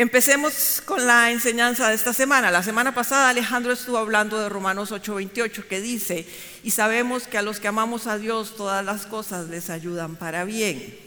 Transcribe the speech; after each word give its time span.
Empecemos 0.00 0.82
con 0.86 1.06
la 1.06 1.30
enseñanza 1.30 1.90
de 1.90 1.94
esta 1.94 2.14
semana. 2.14 2.50
La 2.50 2.62
semana 2.62 2.94
pasada 2.94 3.28
Alejandro 3.28 3.70
estuvo 3.70 3.98
hablando 3.98 4.38
de 4.38 4.48
Romanos 4.48 4.92
8:28 4.92 5.68
que 5.68 5.82
dice, 5.82 6.26
y 6.64 6.70
sabemos 6.70 7.26
que 7.26 7.36
a 7.36 7.42
los 7.42 7.60
que 7.60 7.68
amamos 7.68 8.06
a 8.06 8.16
Dios 8.16 8.56
todas 8.56 8.82
las 8.82 9.04
cosas 9.04 9.50
les 9.50 9.68
ayudan 9.68 10.16
para 10.16 10.44
bien, 10.46 10.98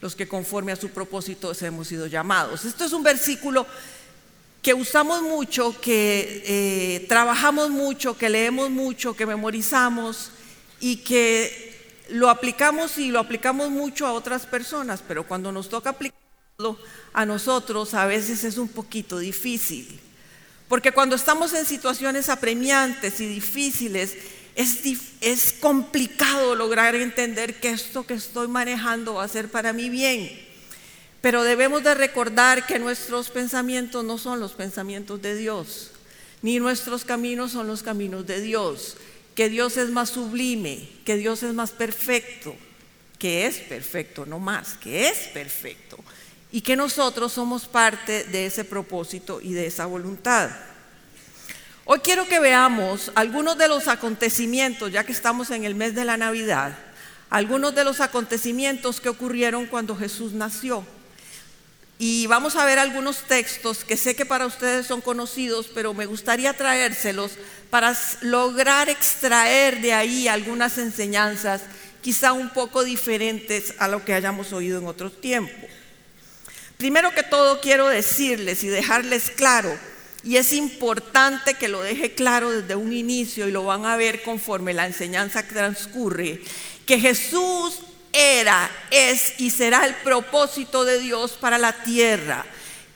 los 0.00 0.16
que 0.16 0.26
conforme 0.26 0.72
a 0.72 0.76
su 0.76 0.88
propósito 0.88 1.52
hemos 1.60 1.86
sido 1.86 2.08
llamados. 2.08 2.64
Esto 2.64 2.84
es 2.84 2.92
un 2.92 3.04
versículo 3.04 3.64
que 4.60 4.74
usamos 4.74 5.22
mucho, 5.22 5.80
que 5.80 6.42
eh, 6.46 7.06
trabajamos 7.08 7.70
mucho, 7.70 8.18
que 8.18 8.28
leemos 8.28 8.70
mucho, 8.70 9.14
que 9.14 9.24
memorizamos 9.24 10.32
y 10.80 10.96
que 10.96 11.94
lo 12.08 12.28
aplicamos 12.28 12.98
y 12.98 13.12
lo 13.12 13.20
aplicamos 13.20 13.70
mucho 13.70 14.04
a 14.04 14.14
otras 14.14 14.46
personas, 14.46 15.00
pero 15.06 15.28
cuando 15.28 15.52
nos 15.52 15.68
toca 15.68 15.90
aplicarlo 15.90 16.25
a 17.12 17.26
nosotros 17.26 17.92
a 17.92 18.06
veces 18.06 18.42
es 18.42 18.56
un 18.56 18.68
poquito 18.68 19.18
difícil. 19.18 20.00
Porque 20.68 20.90
cuando 20.90 21.14
estamos 21.14 21.52
en 21.52 21.66
situaciones 21.66 22.30
apremiantes 22.30 23.20
y 23.20 23.26
difíciles, 23.26 24.16
es, 24.54 25.54
complicado 25.60 26.54
lograr 26.54 26.94
entender 26.94 27.60
que 27.60 27.68
esto 27.68 28.06
que 28.06 28.14
estoy 28.14 28.48
manejando 28.48 29.14
va 29.14 29.24
a 29.24 29.28
ser 29.28 29.50
para 29.50 29.74
mi 29.74 29.90
bien. 29.90 30.30
Pero 31.20 31.42
debemos 31.42 31.84
de 31.84 31.94
recordar 31.94 32.66
que 32.66 32.78
nuestros 32.78 33.28
pensamientos 33.28 34.02
no 34.02 34.16
son 34.16 34.40
los 34.40 34.52
pensamientos 34.52 35.20
de 35.20 35.36
Dios, 35.36 35.90
ni 36.40 36.58
nuestros 36.58 37.04
caminos 37.04 37.52
son 37.52 37.66
los 37.66 37.82
caminos 37.82 38.26
de 38.26 38.40
Dios, 38.40 38.96
que 39.34 39.50
Dios 39.50 39.76
es 39.76 39.90
más 39.90 40.08
sublime, 40.08 40.88
que 41.04 41.16
Dios 41.16 41.42
es 41.42 41.52
más 41.52 41.72
perfecto, 41.72 42.56
que 43.18 43.46
es 43.46 43.58
perfecto, 43.58 44.24
no 44.24 44.38
más, 44.38 44.78
que 44.78 45.08
es 45.08 45.18
perfecto 45.34 45.98
y 46.56 46.62
que 46.62 46.74
nosotros 46.74 47.34
somos 47.34 47.66
parte 47.66 48.24
de 48.24 48.46
ese 48.46 48.64
propósito 48.64 49.42
y 49.42 49.52
de 49.52 49.66
esa 49.66 49.84
voluntad. 49.84 50.48
Hoy 51.84 51.98
quiero 51.98 52.26
que 52.26 52.40
veamos 52.40 53.12
algunos 53.14 53.58
de 53.58 53.68
los 53.68 53.88
acontecimientos, 53.88 54.90
ya 54.90 55.04
que 55.04 55.12
estamos 55.12 55.50
en 55.50 55.66
el 55.66 55.74
mes 55.74 55.94
de 55.94 56.06
la 56.06 56.16
Navidad, 56.16 56.74
algunos 57.28 57.74
de 57.74 57.84
los 57.84 58.00
acontecimientos 58.00 59.02
que 59.02 59.10
ocurrieron 59.10 59.66
cuando 59.66 59.94
Jesús 59.94 60.32
nació. 60.32 60.82
Y 61.98 62.26
vamos 62.26 62.56
a 62.56 62.64
ver 62.64 62.78
algunos 62.78 63.18
textos 63.24 63.84
que 63.84 63.98
sé 63.98 64.16
que 64.16 64.24
para 64.24 64.46
ustedes 64.46 64.86
son 64.86 65.02
conocidos, 65.02 65.66
pero 65.74 65.92
me 65.92 66.06
gustaría 66.06 66.54
traérselos 66.54 67.32
para 67.68 67.94
lograr 68.22 68.88
extraer 68.88 69.82
de 69.82 69.92
ahí 69.92 70.26
algunas 70.26 70.78
enseñanzas, 70.78 71.60
quizá 72.00 72.32
un 72.32 72.48
poco 72.48 72.82
diferentes 72.82 73.74
a 73.76 73.88
lo 73.88 74.06
que 74.06 74.14
hayamos 74.14 74.54
oído 74.54 74.78
en 74.78 74.86
otros 74.86 75.20
tiempos. 75.20 75.75
Primero 76.76 77.12
que 77.12 77.22
todo 77.22 77.60
quiero 77.60 77.88
decirles 77.88 78.62
y 78.62 78.68
dejarles 78.68 79.30
claro, 79.30 79.76
y 80.22 80.36
es 80.36 80.52
importante 80.52 81.54
que 81.54 81.68
lo 81.68 81.82
deje 81.82 82.14
claro 82.14 82.50
desde 82.50 82.74
un 82.74 82.92
inicio 82.92 83.48
y 83.48 83.52
lo 83.52 83.64
van 83.64 83.86
a 83.86 83.96
ver 83.96 84.22
conforme 84.22 84.74
la 84.74 84.86
enseñanza 84.86 85.46
transcurre, 85.46 86.40
que 86.84 86.98
Jesús 86.98 87.80
era, 88.12 88.70
es 88.90 89.38
y 89.38 89.50
será 89.50 89.86
el 89.86 89.94
propósito 89.96 90.84
de 90.84 91.00
Dios 91.00 91.32
para 91.32 91.58
la 91.58 91.72
tierra 91.82 92.44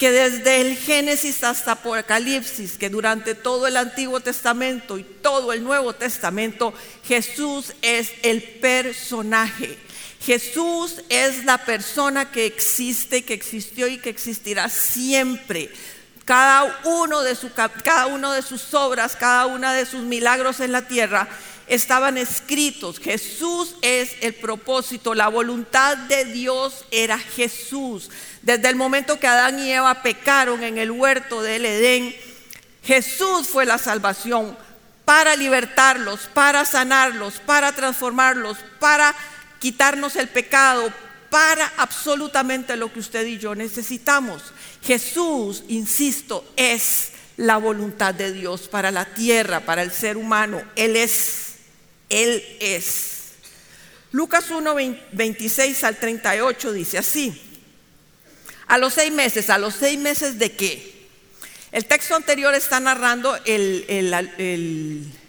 que 0.00 0.11
desde 0.11 0.62
el 0.62 0.78
Génesis 0.78 1.44
hasta 1.44 1.72
Apocalipsis, 1.72 2.78
que 2.78 2.88
durante 2.88 3.34
todo 3.34 3.66
el 3.66 3.76
Antiguo 3.76 4.21
Testamento 4.21 4.97
y 4.97 5.05
todo 5.05 5.53
el 5.53 5.62
Nuevo 5.62 5.93
Testamento, 5.93 6.72
Jesús 7.05 7.75
es 7.82 8.10
el 8.22 8.43
personaje 8.43 9.76
Jesús 10.20 11.03
es 11.08 11.44
la 11.44 11.58
persona 11.58 12.31
que 12.31 12.44
existe, 12.47 13.25
que 13.25 13.34
existió 13.34 13.88
y 13.88 13.98
que 13.98 14.10
existirá 14.10 14.69
siempre. 14.69 15.70
Cada 16.26 16.81
uno, 16.84 17.22
de 17.22 17.34
su, 17.34 17.50
cada 17.53 18.06
uno 18.06 18.32
de 18.32 18.42
sus 18.42 18.75
obras, 18.75 19.16
cada 19.16 19.47
uno 19.47 19.72
de 19.72 19.86
sus 19.86 20.03
milagros 20.03 20.60
en 20.60 20.72
la 20.72 20.86
tierra 20.86 21.26
estaban 21.66 22.19
escritos. 22.19 22.98
Jesús 22.98 23.76
es 23.81 24.16
el 24.20 24.34
propósito, 24.34 25.14
la 25.14 25.28
voluntad 25.28 25.97
de 25.97 26.26
Dios 26.26 26.84
era 26.91 27.19
Jesús. 27.19 28.10
Desde 28.42 28.69
el 28.69 28.76
momento 28.76 29.19
que 29.19 29.26
Adán 29.26 29.58
y 29.58 29.72
Eva 29.72 30.02
pecaron 30.02 30.62
en 30.62 30.76
el 30.78 30.91
huerto 30.91 31.42
del 31.42 31.64
Edén, 31.64 32.14
Jesús 32.84 33.47
fue 33.47 33.64
la 33.64 33.78
salvación 33.78 34.56
para 35.04 35.34
libertarlos, 35.34 36.28
para 36.34 36.64
sanarlos, 36.64 37.41
para 37.41 37.72
transformarlos, 37.72 38.58
para 38.78 39.14
quitarnos 39.60 40.16
el 40.16 40.28
pecado 40.28 40.93
para 41.28 41.72
absolutamente 41.76 42.76
lo 42.76 42.93
que 42.93 42.98
usted 42.98 43.25
y 43.26 43.38
yo 43.38 43.54
necesitamos. 43.54 44.43
Jesús, 44.82 45.62
insisto, 45.69 46.44
es 46.56 47.10
la 47.37 47.59
voluntad 47.59 48.12
de 48.15 48.32
Dios 48.32 48.62
para 48.66 48.91
la 48.91 49.04
tierra, 49.04 49.60
para 49.60 49.82
el 49.82 49.93
ser 49.93 50.16
humano. 50.16 50.60
Él 50.75 50.97
es, 50.97 51.54
Él 52.09 52.43
es. 52.59 53.10
Lucas 54.10 54.50
1, 54.50 54.75
26 55.12 55.84
al 55.84 55.97
38 55.99 56.72
dice 56.72 56.99
así. 56.99 57.41
A 58.66 58.78
los 58.78 58.94
seis 58.94 59.12
meses, 59.12 59.50
¿a 59.50 59.59
los 59.59 59.75
seis 59.75 59.99
meses 59.99 60.38
de 60.38 60.53
qué? 60.53 61.09
El 61.70 61.84
texto 61.84 62.16
anterior 62.16 62.54
está 62.54 62.81
narrando 62.81 63.37
el, 63.44 63.84
el, 63.88 64.12
el 64.38 65.19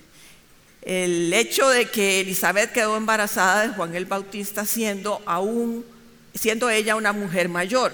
el 0.81 1.31
hecho 1.33 1.69
de 1.69 1.85
que 1.85 2.21
Elizabeth 2.21 2.71
quedó 2.71 2.97
embarazada 2.97 3.67
de 3.67 3.73
Juan 3.73 3.95
el 3.95 4.05
Bautista 4.05 4.65
siendo 4.65 5.21
aún 5.25 5.85
siendo 6.33 6.69
ella 6.69 6.95
una 6.95 7.13
mujer 7.13 7.49
mayor. 7.49 7.91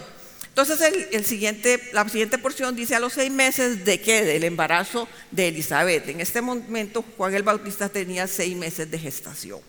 Entonces 0.48 0.82
el, 1.12 1.26
siguiente, 1.26 1.82
la 1.94 2.08
siguiente 2.10 2.38
porción 2.38 2.76
dice 2.76 2.96
a 2.96 3.00
los 3.00 3.14
seis 3.14 3.32
meses 3.32 3.86
de 3.86 4.02
qué, 4.02 4.24
del 4.24 4.44
embarazo 4.44 5.08
de 5.32 5.50
Elizabeth. 5.50 6.08
En 6.10 6.20
este 6.20 6.42
momento 6.42 7.04
Juan 7.16 7.34
el 7.36 7.44
Bautista 7.44 7.90
tenía 7.90 8.26
seis 8.28 8.56
meses 8.56 8.90
de 8.90 8.98
gestación. 8.98 9.60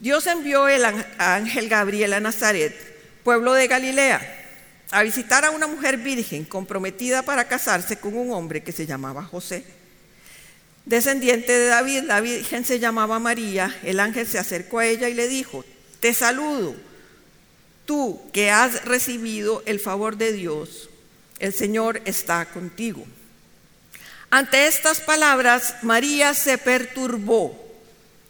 Dios 0.00 0.26
envió 0.26 0.68
el 0.68 0.84
ángel 1.18 1.68
Gabriel 1.68 2.12
a 2.14 2.20
Nazaret, 2.20 2.74
pueblo 3.22 3.52
de 3.52 3.66
Galilea, 3.66 4.40
a 4.90 5.02
visitar 5.02 5.44
a 5.44 5.50
una 5.50 5.66
mujer 5.66 5.98
virgen 5.98 6.44
comprometida 6.44 7.22
para 7.22 7.48
casarse 7.48 7.96
con 7.96 8.16
un 8.16 8.32
hombre 8.32 8.62
que 8.62 8.72
se 8.72 8.86
llamaba 8.86 9.24
José 9.24 9.64
descendiente 10.84 11.52
de 11.52 11.66
David, 11.66 12.02
la 12.04 12.20
Virgen 12.20 12.64
se 12.64 12.78
llamaba 12.78 13.18
María, 13.18 13.74
el 13.82 14.00
ángel 14.00 14.26
se 14.26 14.38
acercó 14.38 14.78
a 14.78 14.86
ella 14.86 15.08
y 15.08 15.14
le 15.14 15.28
dijo, 15.28 15.64
te 16.00 16.12
saludo, 16.12 16.76
tú 17.86 18.20
que 18.32 18.50
has 18.50 18.84
recibido 18.84 19.62
el 19.66 19.80
favor 19.80 20.16
de 20.16 20.32
Dios, 20.32 20.90
el 21.38 21.54
Señor 21.54 22.02
está 22.04 22.44
contigo. 22.46 23.04
Ante 24.30 24.66
estas 24.66 25.00
palabras, 25.00 25.76
María 25.82 26.34
se 26.34 26.58
perturbó, 26.58 27.58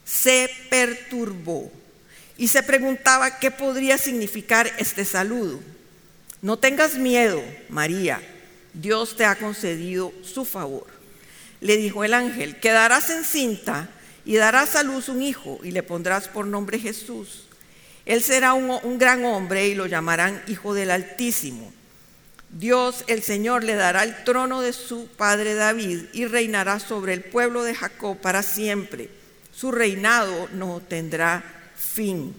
se 0.04 0.50
perturbó 0.70 1.72
y 2.36 2.48
se 2.48 2.62
preguntaba 2.62 3.38
qué 3.38 3.50
podría 3.50 3.96
significar 3.96 4.70
este 4.78 5.04
saludo. 5.04 5.60
No 6.42 6.58
tengas 6.58 6.96
miedo, 6.96 7.42
María, 7.70 8.20
Dios 8.74 9.16
te 9.16 9.24
ha 9.24 9.36
concedido 9.36 10.12
su 10.22 10.44
favor 10.44 10.93
le 11.64 11.78
dijo 11.78 12.04
el 12.04 12.12
ángel, 12.12 12.60
quedarás 12.60 13.08
encinta 13.08 13.88
y 14.26 14.36
darás 14.36 14.76
a 14.76 14.82
luz 14.82 15.08
un 15.08 15.22
hijo 15.22 15.60
y 15.62 15.70
le 15.70 15.82
pondrás 15.82 16.28
por 16.28 16.46
nombre 16.46 16.78
Jesús. 16.78 17.46
Él 18.04 18.22
será 18.22 18.52
un, 18.52 18.98
gran 18.98 19.24
hombre 19.24 19.66
y 19.68 19.74
lo 19.74 19.86
llamarán 19.86 20.42
Hijo 20.46 20.74
del 20.74 20.90
Altísimo. 20.90 21.72
Dios 22.50 23.04
el 23.06 23.22
Señor 23.22 23.64
le 23.64 23.76
dará 23.76 24.04
el 24.04 24.24
trono 24.24 24.60
de 24.60 24.74
su 24.74 25.06
padre 25.06 25.54
David 25.54 26.00
y 26.12 26.26
reinará 26.26 26.80
sobre 26.80 27.14
el 27.14 27.24
pueblo 27.24 27.62
de 27.62 27.74
Jacob 27.74 28.18
para 28.18 28.42
siempre. 28.42 29.08
Su 29.50 29.72
reinado 29.72 30.50
no 30.52 30.82
tendrá 30.86 31.42
fin. 31.74 32.34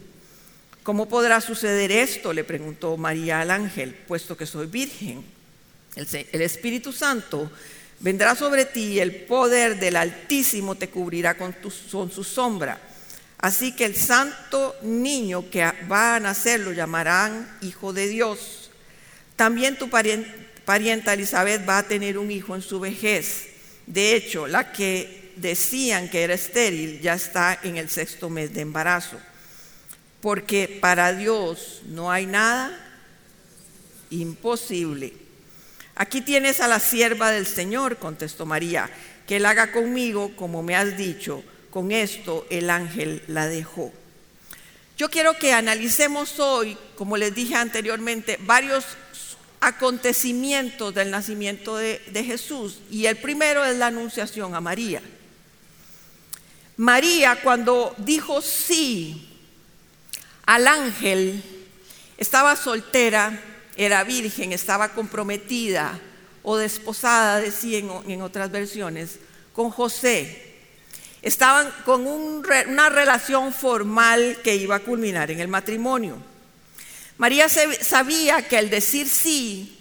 ¿Cómo 0.83 1.09
podrá 1.09 1.41
suceder 1.41 1.91
esto? 1.91 2.31
le 2.31 2.43
preguntó 2.43 2.95
María 2.95 3.41
al 3.41 3.49
ángel, 3.49 3.95
puesto 4.07 4.37
que 4.37 4.45
soy 4.45 4.67
virgen. 4.67 5.25
el 5.95 6.41
Espíritu 6.43 6.93
Santo 6.93 7.49
Vendrá 7.99 8.35
sobre 8.35 8.65
ti 8.65 8.93
y 8.93 8.99
el 8.99 9.15
poder 9.15 9.79
del 9.79 9.95
Altísimo 9.95 10.75
te 10.75 10.89
cubrirá 10.89 11.37
con, 11.37 11.55
su 11.61 12.23
sombra. 12.23 12.79
Así 13.37 13.73
que 13.73 13.85
el 13.85 13.95
santo 13.95 14.75
niño 14.81 15.49
que 15.49 15.63
va 15.91 16.15
a 16.15 16.19
nacer 16.19 16.59
lo 16.59 16.71
llamarán 16.71 17.57
Hijo 17.61 17.93
de 17.93 18.07
Dios. 18.07 18.71
También 19.35 19.77
tu 19.77 19.89
parienta 19.89 21.13
Elizabeth 21.13 21.67
va 21.67 21.79
a 21.79 21.87
tener 21.87 22.17
un 22.17 22.31
hijo 22.31 22.55
en 22.55 22.61
su 22.61 22.79
vejez. 22.79 23.49
De 23.85 24.15
hecho, 24.15 24.47
la 24.47 24.71
que 24.71 25.33
decían 25.35 26.09
que 26.09 26.23
era 26.23 26.33
estéril 26.33 27.01
ya 27.01 27.13
está 27.13 27.59
en 27.63 27.77
el 27.77 27.89
sexto 27.89 28.29
mes 28.29 28.53
de 28.53 28.61
embarazo. 28.61 29.17
Porque 30.21 30.79
para 30.81 31.13
Dios 31.13 31.81
no 31.85 32.11
hay 32.11 32.25
nada 32.25 32.71
imposible. 34.09 35.24
Aquí 35.95 36.21
tienes 36.21 36.59
a 36.59 36.67
la 36.67 36.79
sierva 36.79 37.31
del 37.31 37.47
Señor, 37.47 37.97
contestó 37.97 38.45
María, 38.45 38.89
que 39.25 39.37
él 39.37 39.45
haga 39.45 39.71
conmigo 39.71 40.35
como 40.35 40.61
me 40.61 40.75
has 40.75 40.97
dicho. 40.97 41.43
Con 41.69 41.91
esto 41.91 42.45
el 42.49 42.69
ángel 42.69 43.23
la 43.27 43.47
dejó. 43.47 43.91
Yo 44.97 45.09
quiero 45.09 45.37
que 45.37 45.53
analicemos 45.53 46.39
hoy, 46.39 46.77
como 46.95 47.17
les 47.17 47.35
dije 47.35 47.55
anteriormente, 47.55 48.37
varios 48.41 48.85
acontecimientos 49.59 50.93
del 50.93 51.11
nacimiento 51.11 51.75
de, 51.75 52.01
de 52.11 52.23
Jesús. 52.23 52.79
Y 52.89 53.07
el 53.07 53.17
primero 53.17 53.65
es 53.65 53.77
la 53.77 53.87
anunciación 53.87 54.55
a 54.55 54.61
María. 54.61 55.01
María 56.77 57.41
cuando 57.41 57.95
dijo 57.97 58.41
sí 58.41 59.29
al 60.45 60.67
ángel, 60.67 61.41
estaba 62.17 62.55
soltera, 62.55 63.39
era 63.77 64.03
virgen, 64.03 64.53
estaba 64.53 64.89
comprometida 64.89 65.99
o 66.43 66.57
desposada, 66.57 67.39
decían 67.39 67.89
en 68.07 68.21
otras 68.21 68.51
versiones, 68.51 69.19
con 69.53 69.71
José. 69.71 70.53
Estaban 71.21 71.73
con 71.85 72.05
una 72.05 72.89
relación 72.89 73.51
formal 73.51 74.37
que 74.43 74.55
iba 74.55 74.75
a 74.75 74.79
culminar 74.79 75.31
en 75.31 75.39
el 75.39 75.47
matrimonio. 75.47 76.17
María 77.17 77.47
sabía 77.49 78.47
que 78.47 78.59
el 78.59 78.69
decir 78.69 79.07
sí 79.07 79.79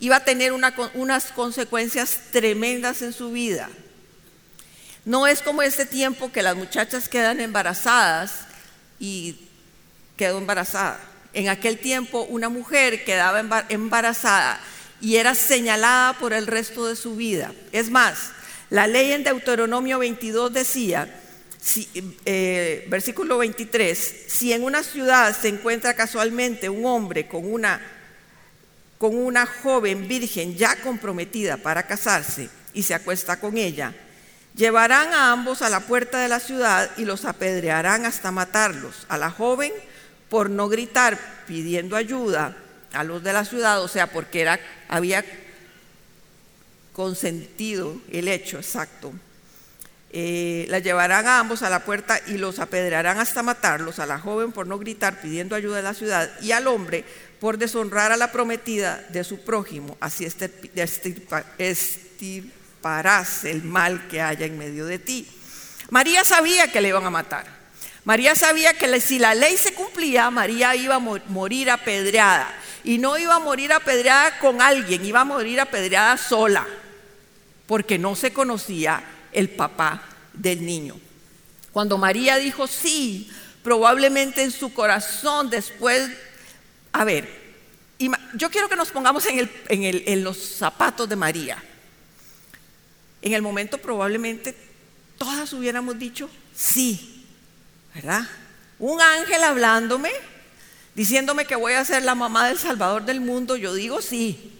iba 0.00 0.16
a 0.16 0.24
tener 0.24 0.52
unas 0.52 1.24
consecuencias 1.32 2.20
tremendas 2.30 3.00
en 3.02 3.12
su 3.12 3.32
vida. 3.32 3.70
No 5.04 5.26
es 5.26 5.40
como 5.40 5.62
este 5.62 5.86
tiempo 5.86 6.30
que 6.30 6.42
las 6.42 6.54
muchachas 6.54 7.08
quedan 7.08 7.40
embarazadas 7.40 8.40
y 9.00 9.36
quedó 10.18 10.36
embarazada. 10.36 11.00
En 11.32 11.48
aquel 11.48 11.78
tiempo 11.78 12.22
una 12.22 12.48
mujer 12.48 13.04
quedaba 13.04 13.66
embarazada 13.68 14.60
y 15.00 15.16
era 15.16 15.34
señalada 15.34 16.14
por 16.14 16.32
el 16.32 16.46
resto 16.46 16.86
de 16.86 16.96
su 16.96 17.16
vida. 17.16 17.52
Es 17.72 17.90
más, 17.90 18.30
la 18.70 18.86
ley 18.86 19.12
en 19.12 19.24
Deuteronomio 19.24 19.98
22 19.98 20.52
decía, 20.52 21.08
eh, 22.24 22.86
versículo 22.88 23.38
23, 23.38 24.24
si 24.28 24.52
en 24.52 24.64
una 24.64 24.82
ciudad 24.82 25.36
se 25.36 25.48
encuentra 25.48 25.94
casualmente 25.94 26.68
un 26.68 26.84
hombre 26.86 27.28
con 27.28 27.50
una, 27.50 27.80
con 28.96 29.16
una 29.16 29.46
joven 29.46 30.08
virgen 30.08 30.56
ya 30.56 30.76
comprometida 30.76 31.56
para 31.56 31.86
casarse 31.86 32.48
y 32.72 32.82
se 32.82 32.94
acuesta 32.94 33.38
con 33.38 33.56
ella, 33.56 33.94
llevarán 34.54 35.12
a 35.12 35.32
ambos 35.32 35.62
a 35.62 35.70
la 35.70 35.80
puerta 35.80 36.20
de 36.20 36.28
la 36.28 36.40
ciudad 36.40 36.90
y 36.96 37.04
los 37.04 37.24
apedrearán 37.24 38.06
hasta 38.06 38.30
matarlos, 38.30 39.06
a 39.08 39.18
la 39.18 39.30
joven 39.30 39.72
por 40.28 40.50
no 40.50 40.68
gritar 40.68 41.18
pidiendo 41.46 41.96
ayuda 41.96 42.56
a 42.92 43.04
los 43.04 43.22
de 43.22 43.32
la 43.32 43.44
ciudad, 43.44 43.82
o 43.82 43.88
sea, 43.88 44.08
porque 44.08 44.40
era, 44.40 44.58
había 44.88 45.24
consentido 46.92 48.00
el 48.10 48.28
hecho 48.28 48.58
exacto. 48.58 49.12
Eh, 50.10 50.66
la 50.70 50.78
llevarán 50.78 51.26
a 51.26 51.38
ambos 51.38 51.62
a 51.62 51.68
la 51.68 51.84
puerta 51.84 52.18
y 52.26 52.38
los 52.38 52.58
apedrearán 52.60 53.18
hasta 53.18 53.42
matarlos, 53.42 53.98
a 53.98 54.06
la 54.06 54.18
joven 54.18 54.52
por 54.52 54.66
no 54.66 54.78
gritar 54.78 55.20
pidiendo 55.20 55.54
ayuda 55.54 55.80
a 55.80 55.82
la 55.82 55.92
ciudad 55.92 56.30
y 56.40 56.52
al 56.52 56.66
hombre 56.66 57.04
por 57.40 57.58
deshonrar 57.58 58.10
a 58.10 58.16
la 58.16 58.32
prometida 58.32 59.04
de 59.10 59.22
su 59.22 59.40
prójimo, 59.44 59.98
así 60.00 60.26
estirparás 61.58 63.44
el 63.44 63.62
mal 63.62 64.08
que 64.08 64.22
haya 64.22 64.46
en 64.46 64.58
medio 64.58 64.86
de 64.86 64.98
ti. 64.98 65.28
María 65.90 66.24
sabía 66.24 66.72
que 66.72 66.80
le 66.80 66.88
iban 66.88 67.04
a 67.04 67.10
matar. 67.10 67.57
María 68.08 68.34
sabía 68.34 68.72
que 68.72 69.02
si 69.02 69.18
la 69.18 69.34
ley 69.34 69.58
se 69.58 69.74
cumplía, 69.74 70.30
María 70.30 70.74
iba 70.74 70.94
a 70.94 70.98
morir 70.98 71.70
apedreada. 71.70 72.50
Y 72.82 72.96
no 72.96 73.18
iba 73.18 73.34
a 73.34 73.38
morir 73.38 73.70
apedreada 73.70 74.38
con 74.38 74.62
alguien, 74.62 75.04
iba 75.04 75.20
a 75.20 75.26
morir 75.26 75.60
apedreada 75.60 76.16
sola 76.16 76.66
porque 77.66 77.98
no 77.98 78.16
se 78.16 78.32
conocía 78.32 79.04
el 79.30 79.50
papá 79.50 80.02
del 80.32 80.64
niño. 80.64 80.98
Cuando 81.70 81.98
María 81.98 82.38
dijo 82.38 82.66
sí, 82.66 83.30
probablemente 83.62 84.42
en 84.42 84.52
su 84.52 84.72
corazón 84.72 85.50
después, 85.50 86.08
a 86.92 87.04
ver, 87.04 87.28
yo 88.32 88.50
quiero 88.50 88.70
que 88.70 88.76
nos 88.76 88.90
pongamos 88.90 89.26
en, 89.26 90.24
los 90.24 90.38
zapatos 90.38 91.10
de 91.10 91.16
María. 91.16 91.62
En 93.20 93.34
el 93.34 93.42
momento 93.42 93.76
probablemente 93.76 94.56
todas 95.18 95.52
hubiéramos 95.52 95.98
dicho 95.98 96.30
sí, 96.54 97.17
¿verdad? 97.98 98.28
Un 98.78 99.00
ángel 99.00 99.42
hablándome, 99.42 100.12
diciéndome 100.94 101.46
que 101.46 101.56
voy 101.56 101.72
a 101.72 101.84
ser 101.84 102.04
la 102.04 102.14
mamá 102.14 102.46
del 102.46 102.56
Salvador 102.56 103.04
del 103.04 103.20
mundo, 103.20 103.56
yo 103.56 103.74
digo 103.74 104.00
sí. 104.00 104.52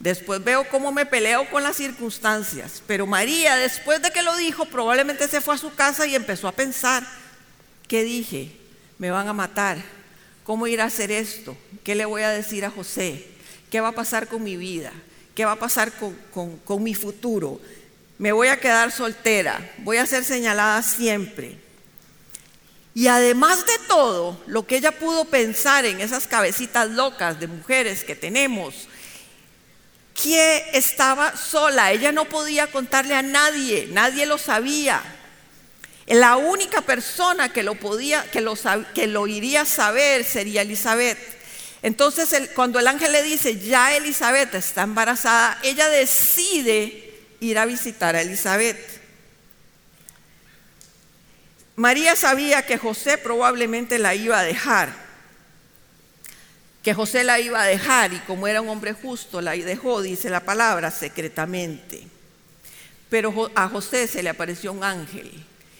Después 0.00 0.42
veo 0.42 0.66
cómo 0.70 0.90
me 0.90 1.04
peleo 1.04 1.50
con 1.50 1.62
las 1.62 1.76
circunstancias. 1.76 2.82
Pero 2.86 3.06
María, 3.06 3.56
después 3.56 4.00
de 4.00 4.10
que 4.10 4.22
lo 4.22 4.34
dijo, 4.36 4.64
probablemente 4.64 5.28
se 5.28 5.42
fue 5.42 5.56
a 5.56 5.58
su 5.58 5.74
casa 5.74 6.06
y 6.06 6.14
empezó 6.14 6.48
a 6.48 6.52
pensar, 6.52 7.06
¿qué 7.86 8.04
dije? 8.04 8.52
Me 8.96 9.10
van 9.10 9.28
a 9.28 9.34
matar. 9.34 9.76
¿Cómo 10.44 10.66
ir 10.66 10.80
a 10.80 10.86
hacer 10.86 11.10
esto? 11.10 11.58
¿Qué 11.84 11.94
le 11.94 12.06
voy 12.06 12.22
a 12.22 12.30
decir 12.30 12.64
a 12.64 12.70
José? 12.70 13.26
¿Qué 13.70 13.80
va 13.82 13.88
a 13.88 13.92
pasar 13.92 14.28
con 14.28 14.42
mi 14.42 14.56
vida? 14.56 14.92
¿Qué 15.34 15.44
va 15.44 15.52
a 15.52 15.56
pasar 15.56 15.92
con, 15.92 16.82
mi 16.82 16.94
futuro? 16.94 17.60
Me 18.16 18.32
voy 18.32 18.48
a 18.48 18.58
quedar 18.58 18.92
soltera. 18.92 19.60
Voy 19.78 19.98
a 19.98 20.06
ser 20.06 20.24
señalada 20.24 20.80
siempre. 20.82 21.67
Y 22.94 23.06
además 23.06 23.64
de 23.64 23.78
todo, 23.86 24.40
lo 24.46 24.66
que 24.66 24.76
ella 24.76 24.92
pudo 24.92 25.24
pensar 25.24 25.84
en 25.84 26.00
esas 26.00 26.26
cabecitas 26.26 26.88
locas 26.90 27.38
de 27.38 27.46
mujeres 27.46 28.02
que 28.02 28.16
tenemos, 28.16 28.88
que 30.20 30.64
estaba 30.72 31.36
sola, 31.36 31.92
ella 31.92 32.10
no 32.10 32.24
podía 32.24 32.66
contarle 32.66 33.14
a 33.14 33.22
nadie, 33.22 33.88
nadie 33.92 34.26
lo 34.26 34.36
sabía. 34.36 35.00
La 36.06 36.36
única 36.36 36.80
persona 36.80 37.52
que 37.52 37.62
lo 37.62 37.74
podía, 37.74 38.24
que 38.30 38.40
lo, 38.40 38.54
que 38.94 39.06
lo 39.06 39.26
iría 39.26 39.60
a 39.60 39.66
saber 39.66 40.24
sería 40.24 40.62
Elizabeth. 40.62 41.18
Entonces, 41.82 42.50
cuando 42.56 42.80
el 42.80 42.88
ángel 42.88 43.12
le 43.12 43.22
dice, 43.22 43.58
ya 43.58 43.94
Elizabeth 43.94 44.54
está 44.54 44.82
embarazada, 44.82 45.58
ella 45.62 45.88
decide 45.88 47.14
ir 47.40 47.58
a 47.58 47.66
visitar 47.66 48.16
a 48.16 48.22
Elizabeth. 48.22 48.97
María 51.78 52.14
sabía 52.14 52.66
que 52.66 52.76
José 52.76 53.16
probablemente 53.16 53.98
la 53.98 54.14
iba 54.14 54.38
a 54.38 54.42
dejar 54.42 55.08
que 56.82 56.94
José 56.94 57.22
la 57.22 57.38
iba 57.38 57.60
a 57.60 57.66
dejar 57.66 58.14
y 58.14 58.18
como 58.20 58.46
era 58.46 58.62
un 58.62 58.68
hombre 58.70 58.94
justo, 58.94 59.42
la 59.42 59.52
dejó, 59.52 60.00
dice 60.00 60.30
la 60.30 60.40
palabra, 60.40 60.90
secretamente. 60.90 62.02
Pero 63.10 63.50
a 63.54 63.68
José 63.68 64.06
se 64.06 64.22
le 64.22 64.30
apareció 64.30 64.72
un 64.72 64.82
ángel 64.82 65.30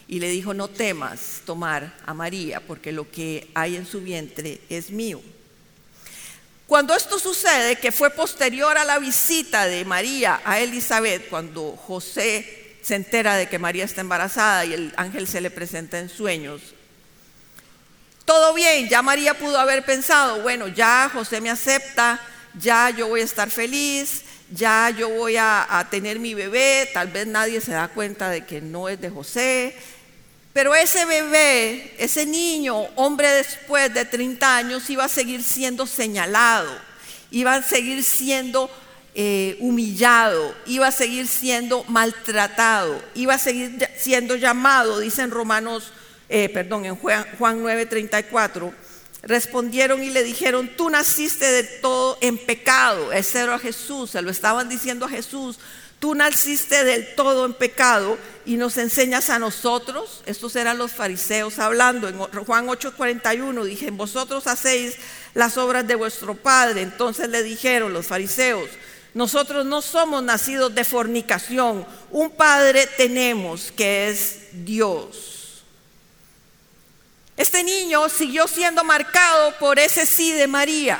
y 0.07 0.19
le 0.19 0.29
dijo, 0.29 0.53
no 0.53 0.67
temas 0.67 1.41
tomar 1.45 1.95
a 2.05 2.13
María, 2.13 2.59
porque 2.59 2.91
lo 2.91 3.09
que 3.09 3.49
hay 3.55 3.75
en 3.75 3.87
su 3.87 4.01
vientre 4.01 4.61
es 4.69 4.91
mío. 4.91 5.19
Cuando 6.67 6.93
esto 6.93 7.17
sucede, 7.17 7.77
que 7.77 7.91
fue 7.91 8.11
posterior 8.11 8.77
a 8.77 8.85
la 8.85 8.99
visita 8.99 9.65
de 9.65 9.85
María 9.85 10.41
a 10.45 10.59
Elizabeth, 10.59 11.29
cuando 11.29 11.71
José 11.71 12.58
se 12.81 12.95
entera 12.95 13.35
de 13.35 13.47
que 13.47 13.59
María 13.59 13.85
está 13.85 14.01
embarazada 14.01 14.65
y 14.65 14.73
el 14.73 14.93
ángel 14.97 15.27
se 15.27 15.41
le 15.41 15.51
presenta 15.51 15.99
en 15.99 16.09
sueños, 16.09 16.61
todo 18.29 18.53
bien, 18.53 18.87
ya 18.87 19.01
María 19.01 19.33
pudo 19.33 19.57
haber 19.57 19.83
pensado, 19.83 20.43
bueno, 20.43 20.67
ya 20.67 21.09
José 21.11 21.41
me 21.41 21.49
acepta, 21.49 22.19
ya 22.53 22.91
yo 22.91 23.07
voy 23.07 23.21
a 23.21 23.23
estar 23.23 23.49
feliz, 23.49 24.23
ya 24.51 24.91
yo 24.91 25.09
voy 25.09 25.35
a, 25.37 25.87
tener 25.89 26.19
mi 26.19 26.35
bebé, 26.35 26.87
tal 26.93 27.07
vez 27.07 27.25
nadie 27.25 27.59
se 27.59 27.71
da 27.71 27.87
cuenta 27.87 28.29
de 28.29 28.45
que 28.45 28.61
no 28.61 28.87
es 28.87 29.01
de 29.01 29.09
José, 29.09 29.75
pero 30.53 30.75
ese 30.75 31.05
bebé, 31.05 31.95
ese 31.97 32.27
niño, 32.27 32.81
hombre 32.95 33.29
después 33.31 33.91
de 33.93 34.05
30 34.05 34.57
años, 34.57 34.87
iba 34.91 35.05
a 35.05 35.09
seguir 35.09 35.43
siendo 35.43 35.87
señalado, 35.87 36.69
iba 37.31 37.55
a 37.55 37.63
seguir 37.63 38.03
siendo 38.03 38.69
eh, 39.15 39.57
humillado, 39.59 40.55
iba 40.65 40.87
a 40.87 40.91
seguir 40.91 41.27
siendo 41.27 41.83
maltratado, 41.85 43.01
iba 43.15 43.33
a 43.33 43.39
seguir 43.39 43.89
siendo 43.97 44.35
llamado, 44.35 44.99
dicen 44.99 45.31
Romanos 45.31 45.91
eh, 46.29 46.47
perdón, 46.49 46.85
en 46.85 46.95
Juan, 46.95 47.25
Juan 47.39 47.63
9:34, 47.63 48.71
respondieron 49.23 50.03
y 50.03 50.11
le 50.11 50.23
dijeron, 50.23 50.69
tú 50.77 50.89
naciste 50.89 51.45
de 51.45 51.63
todo 51.63 52.19
en 52.21 52.37
pecado. 52.37 53.11
Ese 53.11 53.39
era 53.39 53.57
Jesús, 53.57 54.11
se 54.11 54.21
lo 54.21 54.29
estaban 54.29 54.69
diciendo 54.69 55.05
a 55.05 55.09
Jesús. 55.09 55.59
Tú 55.97 56.15
naciste 56.15 56.85
del 56.85 57.13
todo 57.15 57.45
en 57.45 57.53
pecado 57.53 58.17
y 58.45 58.55
nos 58.55 58.77
enseñas 58.77 59.29
a 59.29 59.39
nosotros. 59.39 60.21
Estos 60.25 60.55
eran 60.55 60.77
los 60.77 60.93
fariseos 60.93 61.59
hablando. 61.59 62.07
En 62.07 62.17
Juan 62.45 62.67
8:41 62.67 63.63
dije, 63.65 63.91
vosotros 63.91 64.47
hacéis 64.47 64.95
las 65.33 65.57
obras 65.57 65.85
de 65.87 65.95
vuestro 65.95 66.35
Padre. 66.35 66.83
Entonces 66.83 67.27
le 67.27 67.43
dijeron 67.43 67.91
los 67.91 68.05
fariseos, 68.05 68.69
nosotros 69.13 69.65
no 69.65 69.81
somos 69.81 70.23
nacidos 70.23 70.73
de 70.75 70.83
fornicación. 70.83 71.85
Un 72.11 72.29
Padre 72.29 72.87
tenemos 72.87 73.71
que 73.71 74.09
es 74.09 74.39
Dios. 74.51 75.63
Este 77.35 77.63
niño 77.63 78.07
siguió 78.09 78.47
siendo 78.47 78.83
marcado 78.83 79.57
por 79.59 79.79
ese 79.79 80.05
sí 80.05 80.33
de 80.33 80.47
María. 80.47 80.99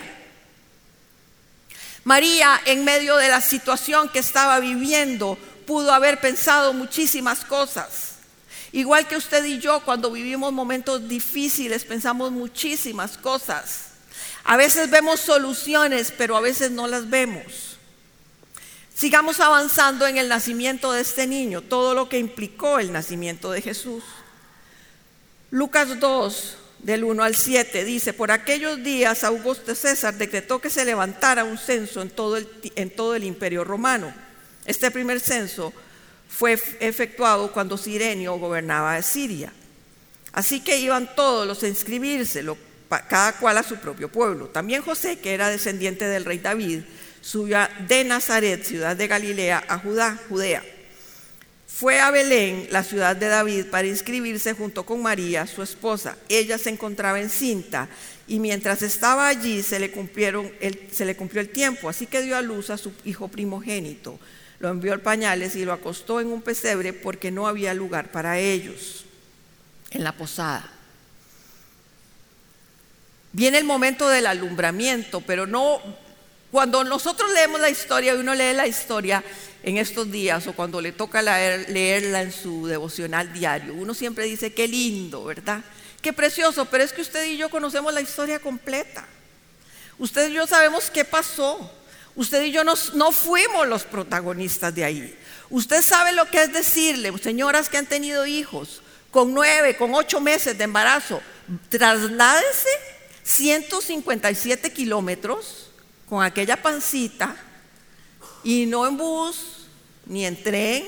María, 2.03 2.59
en 2.65 2.85
medio 2.85 3.17
de 3.17 3.27
la 3.27 3.41
situación 3.41 4.09
que 4.09 4.19
estaba 4.19 4.59
viviendo, 4.59 5.37
pudo 5.67 5.91
haber 5.91 6.19
pensado 6.19 6.73
muchísimas 6.73 7.45
cosas. 7.45 8.15
Igual 8.71 9.07
que 9.07 9.17
usted 9.17 9.43
y 9.45 9.59
yo, 9.59 9.81
cuando 9.81 10.11
vivimos 10.11 10.53
momentos 10.53 11.07
difíciles, 11.07 11.83
pensamos 11.83 12.31
muchísimas 12.31 13.17
cosas. 13.17 13.89
A 14.43 14.57
veces 14.57 14.89
vemos 14.89 15.19
soluciones, 15.19 16.13
pero 16.17 16.37
a 16.37 16.41
veces 16.41 16.71
no 16.71 16.87
las 16.87 17.09
vemos. 17.09 17.68
Sigamos 18.99 19.39
avanzando 19.39 20.05
en 20.07 20.17
el 20.17 20.27
nacimiento 20.27 20.91
de 20.91 20.99
este 20.99 21.25
niño, 21.25 21.61
todo 21.61 21.93
lo 21.93 22.09
que 22.09 22.19
implicó 22.19 22.79
el 22.79 22.91
nacimiento 22.91 23.49
de 23.49 23.61
Jesús. 23.61 24.03
Lucas 25.51 26.01
2, 26.01 26.57
del 26.79 27.05
1 27.05 27.23
al 27.23 27.33
7, 27.33 27.85
dice, 27.85 28.11
por 28.11 28.29
aquellos 28.29 28.83
días 28.83 29.23
Augusto 29.23 29.73
César 29.73 30.15
decretó 30.15 30.59
que 30.59 30.69
se 30.69 30.83
levantara 30.83 31.45
un 31.45 31.57
censo 31.57 32.01
en 32.01 32.09
todo 32.09 32.35
el, 32.35 32.49
en 32.75 32.89
todo 32.89 33.15
el 33.15 33.23
imperio 33.23 33.63
romano. 33.63 34.13
Este 34.65 34.91
primer 34.91 35.21
censo 35.21 35.71
fue 36.27 36.61
efectuado 36.81 37.53
cuando 37.53 37.77
Sirenio 37.77 38.35
gobernaba 38.35 39.01
Siria. 39.01 39.53
Así 40.33 40.59
que 40.59 40.77
iban 40.77 41.15
todos 41.15 41.47
los 41.47 41.63
a 41.63 41.69
inscribirse, 41.69 42.43
cada 43.07 43.37
cual 43.37 43.59
a 43.59 43.63
su 43.63 43.77
propio 43.77 44.11
pueblo. 44.11 44.47
También 44.47 44.81
José, 44.81 45.19
que 45.19 45.33
era 45.33 45.47
descendiente 45.47 46.03
del 46.03 46.25
rey 46.25 46.39
David, 46.39 46.81
subió 47.21 47.59
de 47.87 48.03
Nazaret, 48.03 48.63
ciudad 48.63 48.95
de 48.95 49.07
Galilea, 49.07 49.63
a 49.67 49.79
Judá, 49.79 50.19
Judea. 50.29 50.63
Fue 51.67 51.99
a 51.99 52.11
Belén, 52.11 52.67
la 52.71 52.83
ciudad 52.83 53.15
de 53.15 53.27
David, 53.27 53.67
para 53.67 53.87
inscribirse 53.87 54.53
junto 54.53 54.85
con 54.85 55.01
María, 55.01 55.47
su 55.47 55.63
esposa. 55.63 56.17
Ella 56.27 56.57
se 56.57 56.69
encontraba 56.69 57.21
encinta 57.21 57.87
y 58.27 58.39
mientras 58.39 58.81
estaba 58.81 59.27
allí 59.27 59.63
se 59.63 59.79
le, 59.79 59.91
cumplieron 59.91 60.51
se 60.91 61.05
le 61.05 61.15
cumplió 61.15 61.41
el 61.41 61.49
tiempo, 61.49 61.87
así 61.87 62.05
que 62.05 62.21
dio 62.21 62.35
a 62.35 62.41
luz 62.41 62.69
a 62.69 62.77
su 62.77 62.91
hijo 63.05 63.29
primogénito. 63.29 64.19
Lo 64.59 64.69
envió 64.69 64.91
al 64.91 64.99
pañales 64.99 65.55
y 65.55 65.63
lo 65.63 65.71
acostó 65.71 66.19
en 66.19 66.27
un 66.27 66.41
pesebre 66.41 66.91
porque 66.91 67.31
no 67.31 67.47
había 67.47 67.73
lugar 67.73 68.11
para 68.11 68.39
ellos 68.39 69.05
en 69.91 70.03
la 70.03 70.11
posada. 70.11 70.69
Viene 73.31 73.57
el 73.57 73.63
momento 73.63 74.09
del 74.09 74.25
alumbramiento, 74.25 75.21
pero 75.21 75.47
no 75.47 75.79
cuando 76.51 76.83
nosotros 76.83 77.31
leemos 77.31 77.59
la 77.59 77.69
historia, 77.69 78.15
uno 78.15 78.33
lee 78.33 78.53
la 78.53 78.65
historia 78.65 79.23
en 79.61 79.77
estos 79.77 80.11
días 80.11 80.47
o 80.47 80.53
cuando 80.53 80.81
le 80.81 80.91
toca 80.91 81.21
leerla 81.21 82.21
en 82.21 82.31
su 82.31 82.65
devocional 82.65 83.31
diario, 83.33 83.73
uno 83.73 83.93
siempre 83.93 84.25
dice, 84.25 84.53
qué 84.53 84.67
lindo, 84.67 85.25
¿verdad? 85.25 85.61
Qué 86.01 86.11
precioso, 86.13 86.65
pero 86.65 86.83
es 86.83 86.93
que 86.93 87.01
usted 87.01 87.25
y 87.25 87.37
yo 87.37 87.49
conocemos 87.49 87.93
la 87.93 88.01
historia 88.01 88.39
completa. 88.39 89.05
Usted 89.99 90.29
y 90.29 90.33
yo 90.33 90.47
sabemos 90.47 90.89
qué 90.89 91.05
pasó. 91.05 91.71
Usted 92.15 92.43
y 92.43 92.51
yo 92.51 92.63
no 92.63 93.11
fuimos 93.11 93.67
los 93.67 93.83
protagonistas 93.83 94.73
de 94.73 94.85
ahí. 94.85 95.19
Usted 95.49 95.81
sabe 95.81 96.13
lo 96.13 96.25
que 96.25 96.41
es 96.41 96.53
decirle, 96.53 97.15
señoras 97.21 97.69
que 97.69 97.77
han 97.77 97.85
tenido 97.85 98.25
hijos 98.25 98.81
con 99.11 99.33
nueve, 99.33 99.75
con 99.75 99.93
ocho 99.93 100.19
meses 100.19 100.57
de 100.57 100.63
embarazo, 100.63 101.21
trasládese 101.69 102.69
157 103.23 104.71
kilómetros 104.71 105.68
con 106.09 106.23
aquella 106.23 106.61
pancita 106.61 107.35
y 108.43 108.65
no 108.65 108.87
en 108.87 108.97
bus 108.97 109.67
ni 110.07 110.25
en 110.25 110.41
tren, 110.41 110.83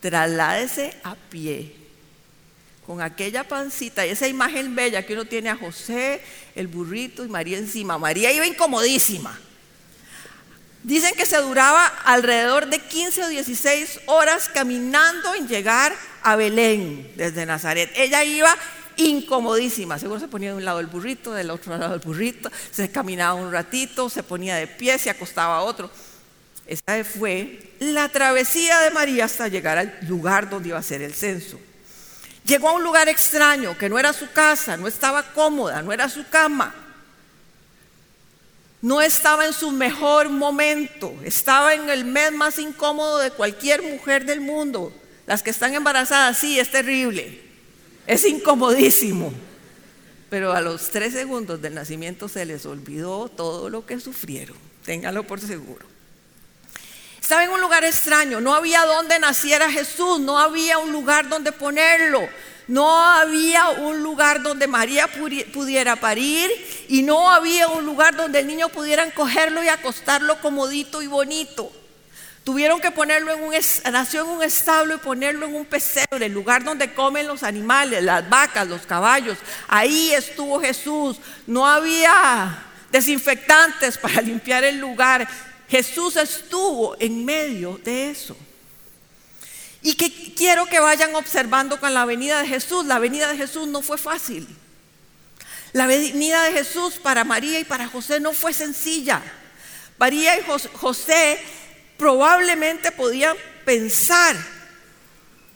trasládese 0.00 0.98
a 1.04 1.14
pie 1.14 1.74
con 2.86 3.02
aquella 3.02 3.44
pancita 3.44 4.06
y 4.06 4.10
esa 4.10 4.28
imagen 4.28 4.74
bella 4.74 5.04
que 5.04 5.12
uno 5.12 5.24
tiene 5.24 5.50
a 5.50 5.56
José, 5.56 6.22
el 6.54 6.68
burrito 6.68 7.24
y 7.24 7.28
María 7.28 7.58
encima. 7.58 7.98
María 7.98 8.32
iba 8.32 8.46
incomodísima. 8.46 9.36
Dicen 10.84 11.14
que 11.16 11.26
se 11.26 11.36
duraba 11.38 11.84
alrededor 12.04 12.68
de 12.68 12.78
15 12.78 13.24
o 13.24 13.28
16 13.28 14.00
horas 14.06 14.48
caminando 14.48 15.34
en 15.34 15.48
llegar 15.48 15.92
a 16.22 16.36
Belén 16.36 17.12
desde 17.16 17.44
Nazaret. 17.44 17.90
Ella 17.96 18.22
iba 18.22 18.56
incomodísima. 18.96 19.98
Seguro 19.98 20.20
se 20.20 20.28
ponía 20.28 20.50
de 20.50 20.56
un 20.56 20.64
lado 20.64 20.80
el 20.80 20.86
burrito, 20.86 21.32
del 21.32 21.50
otro 21.50 21.76
lado 21.76 21.94
el 21.94 22.00
burrito, 22.00 22.50
se 22.70 22.90
caminaba 22.90 23.34
un 23.34 23.52
ratito, 23.52 24.08
se 24.08 24.22
ponía 24.22 24.56
de 24.56 24.66
pie, 24.66 24.98
se 24.98 25.10
acostaba 25.10 25.56
a 25.56 25.62
otro. 25.62 25.90
Esa 26.66 27.04
fue 27.04 27.72
la 27.78 28.08
travesía 28.08 28.80
de 28.80 28.90
María 28.90 29.26
hasta 29.26 29.48
llegar 29.48 29.78
al 29.78 29.98
lugar 30.08 30.50
donde 30.50 30.70
iba 30.70 30.78
a 30.78 30.82
ser 30.82 31.02
el 31.02 31.14
censo. 31.14 31.60
Llegó 32.44 32.68
a 32.68 32.72
un 32.72 32.82
lugar 32.82 33.08
extraño, 33.08 33.76
que 33.78 33.88
no 33.88 33.98
era 33.98 34.12
su 34.12 34.30
casa, 34.30 34.76
no 34.76 34.86
estaba 34.86 35.32
cómoda, 35.32 35.82
no 35.82 35.92
era 35.92 36.08
su 36.08 36.28
cama. 36.28 36.74
No 38.82 39.00
estaba 39.00 39.46
en 39.46 39.52
su 39.52 39.72
mejor 39.72 40.28
momento, 40.28 41.14
estaba 41.24 41.74
en 41.74 41.88
el 41.88 42.04
mes 42.04 42.32
más 42.32 42.58
incómodo 42.58 43.18
de 43.18 43.30
cualquier 43.30 43.82
mujer 43.82 44.24
del 44.26 44.40
mundo. 44.40 44.92
Las 45.26 45.42
que 45.42 45.50
están 45.50 45.74
embarazadas, 45.74 46.38
sí, 46.38 46.60
es 46.60 46.70
terrible. 46.70 47.45
Es 48.06 48.24
incomodísimo. 48.24 49.32
Pero 50.28 50.52
a 50.52 50.60
los 50.60 50.90
tres 50.90 51.12
segundos 51.12 51.62
del 51.62 51.74
nacimiento 51.74 52.28
se 52.28 52.44
les 52.44 52.66
olvidó 52.66 53.28
todo 53.28 53.68
lo 53.68 53.86
que 53.86 54.00
sufrieron. 54.00 54.56
Ténganlo 54.84 55.24
por 55.24 55.40
seguro. 55.40 55.86
Estaba 57.20 57.44
en 57.44 57.50
un 57.50 57.60
lugar 57.60 57.84
extraño. 57.84 58.40
No 58.40 58.54
había 58.54 58.84
donde 58.84 59.18
naciera 59.18 59.70
Jesús. 59.70 60.20
No 60.20 60.38
había 60.38 60.78
un 60.78 60.92
lugar 60.92 61.28
donde 61.28 61.52
ponerlo. 61.52 62.28
No 62.68 63.00
había 63.00 63.68
un 63.68 64.02
lugar 64.02 64.42
donde 64.42 64.66
María 64.66 65.08
pudiera 65.08 65.96
parir 65.96 66.50
y 66.88 67.02
no 67.02 67.30
había 67.30 67.68
un 67.68 67.84
lugar 67.84 68.16
donde 68.16 68.40
el 68.40 68.46
niño 68.48 68.68
pudieran 68.68 69.12
cogerlo 69.12 69.62
y 69.62 69.68
acostarlo 69.68 70.40
comodito 70.40 71.00
y 71.00 71.06
bonito. 71.06 71.70
Tuvieron 72.46 72.80
que 72.80 72.92
ponerlo 72.92 73.32
en 73.32 73.42
un, 73.42 73.52
nació 73.90 74.22
en 74.22 74.28
un 74.28 74.42
establo 74.44 74.94
y 74.94 74.98
ponerlo 74.98 75.46
en 75.46 75.54
un 75.56 75.64
pesebre, 75.64 76.26
el 76.26 76.32
lugar 76.32 76.62
donde 76.62 76.94
comen 76.94 77.26
los 77.26 77.42
animales, 77.42 78.04
las 78.04 78.30
vacas, 78.30 78.68
los 78.68 78.82
caballos. 78.82 79.36
Ahí 79.66 80.12
estuvo 80.14 80.60
Jesús. 80.60 81.16
No 81.48 81.66
había 81.66 82.56
desinfectantes 82.92 83.98
para 84.02 84.20
limpiar 84.20 84.62
el 84.62 84.78
lugar. 84.78 85.26
Jesús 85.68 86.14
estuvo 86.14 86.94
en 87.00 87.24
medio 87.24 87.80
de 87.82 88.10
eso. 88.10 88.36
Y 89.82 89.94
que 89.94 90.32
quiero 90.32 90.66
que 90.66 90.78
vayan 90.78 91.16
observando 91.16 91.80
con 91.80 91.92
la 91.94 92.04
venida 92.04 92.40
de 92.42 92.46
Jesús. 92.46 92.86
La 92.86 93.00
venida 93.00 93.26
de 93.26 93.38
Jesús 93.38 93.66
no 93.66 93.82
fue 93.82 93.98
fácil. 93.98 94.46
La 95.72 95.88
venida 95.88 96.44
de 96.44 96.52
Jesús 96.52 97.00
para 97.02 97.24
María 97.24 97.58
y 97.58 97.64
para 97.64 97.88
José 97.88 98.20
no 98.20 98.32
fue 98.32 98.52
sencilla. 98.52 99.20
María 99.98 100.38
y 100.38 100.44
José 100.74 101.40
probablemente 101.96 102.92
podían 102.92 103.36
pensar, 103.64 104.36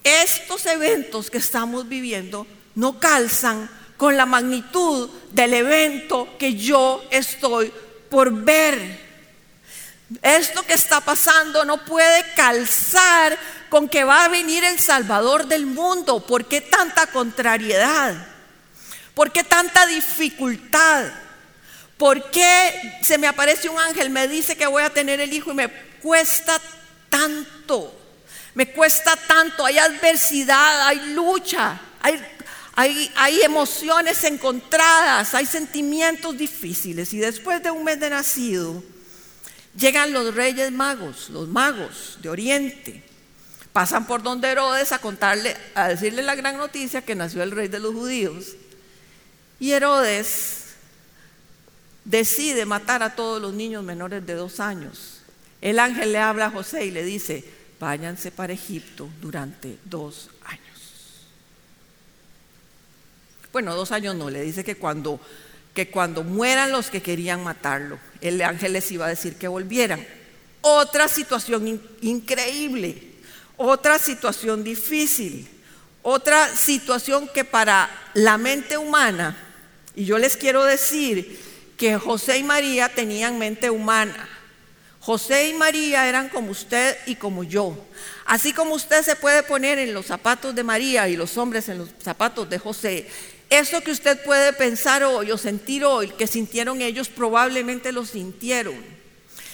estos 0.03 0.67
eventos 0.67 1.31
que 1.31 1.39
estamos 1.39 1.89
viviendo 1.89 2.47
no 2.75 2.99
calzan 2.99 3.69
con 3.97 4.17
la 4.17 4.25
magnitud 4.25 5.11
del 5.31 5.53
evento 5.53 6.37
que 6.39 6.55
yo 6.55 7.05
estoy 7.11 7.73
por 8.09 8.33
ver. 8.33 9.11
Esto 10.23 10.63
que 10.63 10.73
está 10.75 11.01
pasando 11.01 11.65
no 11.65 11.85
puede 11.85 12.25
calzar 12.35 13.39
con 13.69 13.89
que 13.89 14.03
va 14.03 14.25
a 14.25 14.29
venir 14.29 14.65
el 14.65 14.81
Salvador 14.81 15.47
del 15.47 15.67
mundo. 15.67 16.27
¿Por 16.27 16.47
qué 16.47 16.61
tanta 16.63 17.07
contrariedad? 17.09 18.27
¿Por 19.15 19.31
qué 19.31 19.45
tanta 19.45 19.87
dificultad? 19.87 21.05
¿Por 22.01 22.31
qué 22.31 22.99
se 23.03 23.19
me 23.19 23.27
aparece 23.27 23.69
un 23.69 23.79
ángel, 23.79 24.09
me 24.09 24.27
dice 24.27 24.57
que 24.57 24.67
voy 24.67 24.83
a 24.83 24.89
tener 24.89 25.21
el 25.21 25.35
hijo 25.35 25.51
y 25.51 25.55
me 25.55 25.71
cuesta 26.01 26.59
tanto, 27.11 27.95
me 28.55 28.73
cuesta 28.73 29.17
tanto, 29.17 29.67
hay 29.67 29.77
adversidad, 29.77 30.89
hay 30.89 31.13
lucha, 31.13 31.79
hay, 32.01 33.13
hay, 33.15 33.43
emociones 33.43 34.25
encontradas, 34.25 35.35
hay 35.35 35.45
sentimientos 35.45 36.39
difíciles. 36.39 37.13
Y 37.13 37.19
después 37.19 37.63
de 37.63 37.71
un 37.71 37.85
mes 37.85 38.01
de 38.01 38.09
nacido, 38.09 38.83
llegan 39.77 40.15
los 40.15 40.35
reyes 40.35 40.73
magos, 40.73 41.29
los 41.29 41.49
magos 41.49 42.17
de 42.23 42.31
Oriente. 42.31 43.05
Pasan 43.75 44.07
por 44.07 44.23
donde 44.23 44.49
Herodes 44.49 44.93
a 44.93 45.01
contarle, 45.01 45.55
a 45.75 45.89
decirle 45.89 46.23
la 46.23 46.35
gran 46.35 46.57
noticia 46.57 47.03
que 47.03 47.15
nació 47.15 47.43
el 47.43 47.51
rey 47.51 47.69
de 47.69 47.79
los 47.79 47.93
judíos. 47.93 48.57
Y 49.59 49.73
Herodes 49.73 50.61
decide 52.05 52.65
matar 52.65 53.03
a 53.03 53.15
todos 53.15 53.41
los 53.41 53.55
niños 53.55 53.85
menores 53.85 54.27
de 54.27 54.35
dos 54.35 54.61
años 54.61 55.21
el 55.61 55.79
ángel 55.79 56.13
le 56.13 56.19
habla 56.19 56.47
a 56.47 56.51
José 56.51 56.87
y 56.87 56.91
le 56.91 57.05
dice, 57.05 57.45
váyanse 57.79 58.31
para 58.31 58.53
Egipto 58.53 59.09
durante 59.21 59.79
dos 59.85 60.31
años. 60.45 60.61
Bueno, 63.53 63.75
dos 63.75 63.93
años 63.93 64.15
no, 64.15 64.31
le 64.31 64.43
dice 64.43 64.65
que 64.65 64.77
cuando, 64.77 65.21
que 65.75 65.91
cuando 65.91 66.25
mueran 66.25 66.73
los 66.73 66.89
que 66.89 67.03
querían 67.03 67.45
matarlo, 67.45 67.99
el 68.21 68.41
ángel 68.43 68.73
les 68.73 68.91
iba 68.91 69.07
a 69.07 69.11
decir 69.11 69.37
que 69.37 69.49
volvieran. 69.49 70.07
Otra 70.63 71.09
situación 71.09 71.81
increíble, 72.01 73.15
otra 73.57 73.99
situación 73.99 74.65
difícil, 74.65 75.49
otra 76.03 76.55
situación 76.57 77.29
que 77.35 77.45
para 77.45 77.91
la 78.15 78.39
mente 78.39 78.79
humana, 78.79 79.37
y 79.95 80.05
yo 80.05 80.17
les 80.17 80.37
quiero 80.37 80.65
decir 80.65 81.50
que 81.81 81.97
José 81.97 82.37
y 82.37 82.43
María 82.43 82.91
tenían 82.91 83.39
mente 83.39 83.71
humana, 83.71 84.29
José 85.01 85.49
y 85.49 85.55
María 85.55 86.07
eran 86.07 86.29
como 86.29 86.51
usted 86.51 86.99
y 87.07 87.15
como 87.15 87.43
yo. 87.43 87.75
Así 88.27 88.53
como 88.53 88.75
usted 88.75 89.03
se 89.03 89.17
puede 89.17 89.43
poner 89.43 89.79
en 89.79 89.95
los 89.95 90.05
zapatos 90.05 90.55
de 90.55 90.63
María 90.63 91.09
y 91.09 91.17
los 91.17 91.39
hombres 91.39 91.71
en 91.71 91.79
los 91.79 91.89
zapatos 91.99 92.51
de 92.51 92.59
José, 92.59 93.09
Eso 93.49 93.81
que 93.81 93.93
usted 93.93 94.23
puede 94.23 94.53
pensar 94.53 95.03
hoy 95.03 95.31
o 95.31 95.39
sentir 95.39 95.83
hoy, 95.87 96.11
que 96.11 96.27
sintieron 96.27 96.83
ellos, 96.83 97.09
probablemente 97.09 97.93
lo 97.93 98.05
sintieron. 98.05 98.77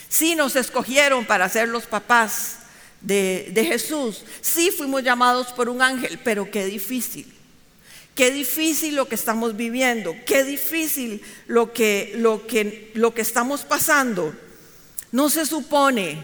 Sí 0.09 0.35
nos 0.35 0.57
escogieron 0.57 1.25
para 1.25 1.47
ser 1.47 1.69
los 1.69 1.85
papás 1.85 2.57
de, 2.99 3.49
de 3.53 3.63
Jesús. 3.63 4.25
Sí 4.41 4.69
fuimos 4.69 5.01
llamados 5.01 5.47
por 5.53 5.69
un 5.69 5.81
ángel, 5.81 6.19
pero 6.25 6.51
qué 6.51 6.65
difícil. 6.65 7.36
Qué 8.17 8.31
difícil 8.31 8.95
lo 8.95 9.07
que 9.07 9.13
estamos 9.13 9.55
viviendo, 9.55 10.15
qué 10.25 10.43
difícil 10.43 11.21
lo 11.45 11.71
que, 11.71 12.13
lo 12.15 12.47
que, 12.47 12.89
lo 12.95 13.13
que 13.13 13.21
estamos 13.21 13.61
pasando. 13.61 14.33
No 15.11 15.29
se 15.29 15.45
supone, 15.45 16.17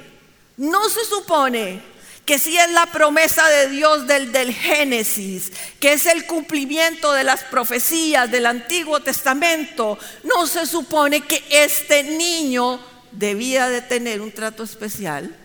no 0.57 0.89
se 0.89 1.05
supone 1.05 1.83
que 2.25 2.39
si 2.39 2.57
es 2.57 2.71
la 2.71 2.87
promesa 2.87 3.47
de 3.47 3.69
Dios 3.69 4.07
del, 4.07 4.31
del 4.31 4.51
Génesis, 4.55 5.51
que 5.79 5.93
es 5.93 6.07
el 6.07 6.25
cumplimiento 6.25 7.11
de 7.13 7.25
las 7.25 7.43
profecías 7.43 8.31
del 8.31 8.47
Antiguo 8.47 8.99
Testamento, 9.01 9.99
no 10.23 10.47
se 10.47 10.65
supone 10.65 11.21
que 11.21 11.43
este 11.51 12.01
niño 12.01 12.79
debía 13.11 13.69
de 13.69 13.83
tener 13.83 14.19
un 14.19 14.31
trato 14.31 14.63
especial. 14.63 15.35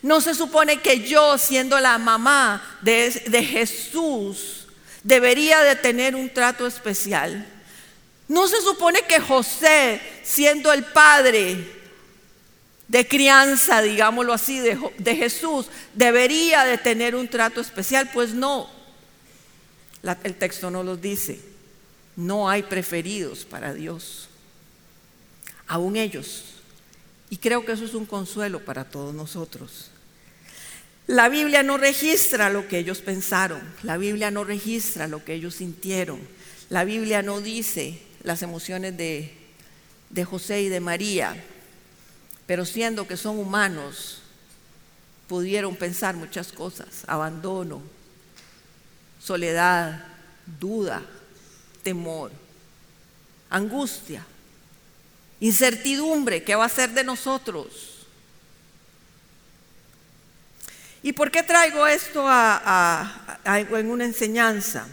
No 0.00 0.22
se 0.22 0.34
supone 0.34 0.80
que 0.80 1.00
yo, 1.06 1.36
siendo 1.36 1.78
la 1.78 1.98
mamá 1.98 2.78
de, 2.80 3.10
de 3.26 3.44
Jesús, 3.44 4.61
debería 5.02 5.60
de 5.62 5.76
tener 5.76 6.14
un 6.14 6.30
trato 6.30 6.66
especial. 6.66 7.46
No 8.28 8.48
se 8.48 8.60
supone 8.60 9.02
que 9.02 9.20
José, 9.20 10.00
siendo 10.22 10.72
el 10.72 10.84
padre 10.84 11.82
de 12.88 13.08
crianza, 13.08 13.82
digámoslo 13.82 14.32
así, 14.32 14.60
de, 14.60 15.16
Jesús, 15.16 15.66
debería 15.94 16.64
de 16.64 16.78
tener 16.78 17.14
un 17.14 17.28
trato 17.28 17.60
especial. 17.60 18.10
Pues 18.12 18.34
no, 18.34 18.68
el 20.24 20.34
texto 20.34 20.70
no 20.70 20.82
lo 20.82 20.96
dice. 20.96 21.40
No 22.16 22.48
hay 22.48 22.62
preferidos 22.62 23.44
para 23.44 23.72
Dios, 23.72 24.28
aún 25.66 25.96
ellos. 25.96 26.44
Y 27.30 27.38
creo 27.38 27.64
que 27.64 27.72
eso 27.72 27.86
es 27.86 27.94
un 27.94 28.04
consuelo 28.04 28.62
para 28.62 28.84
todos 28.84 29.14
nosotros. 29.14 29.91
La 31.06 31.28
Biblia 31.28 31.62
no 31.62 31.78
registra 31.78 32.48
lo 32.48 32.68
que 32.68 32.78
ellos 32.78 33.00
pensaron, 33.00 33.60
la 33.82 33.96
Biblia 33.96 34.30
no 34.30 34.44
registra 34.44 35.08
lo 35.08 35.24
que 35.24 35.34
ellos 35.34 35.56
sintieron, 35.56 36.20
la 36.70 36.84
Biblia 36.84 37.22
no 37.22 37.40
dice 37.40 38.00
las 38.22 38.42
emociones 38.42 38.96
de, 38.96 39.34
de 40.10 40.24
José 40.24 40.62
y 40.62 40.68
de 40.68 40.80
María, 40.80 41.34
pero 42.46 42.64
siendo 42.64 43.08
que 43.08 43.16
son 43.16 43.38
humanos, 43.38 44.22
pudieron 45.26 45.74
pensar 45.74 46.14
muchas 46.14 46.52
cosas, 46.52 47.04
abandono, 47.08 47.82
soledad, 49.20 50.04
duda, 50.60 51.02
temor, 51.82 52.30
angustia, 53.50 54.24
incertidumbre, 55.40 56.44
¿qué 56.44 56.54
va 56.54 56.66
a 56.66 56.68
ser 56.68 56.90
de 56.90 57.02
nosotros? 57.02 57.91
¿Y 61.02 61.12
por 61.12 61.30
qué 61.30 61.42
traigo 61.42 61.86
esto 61.86 62.26
en 63.44 63.90
una 63.90 64.04
enseñanza? 64.04 64.86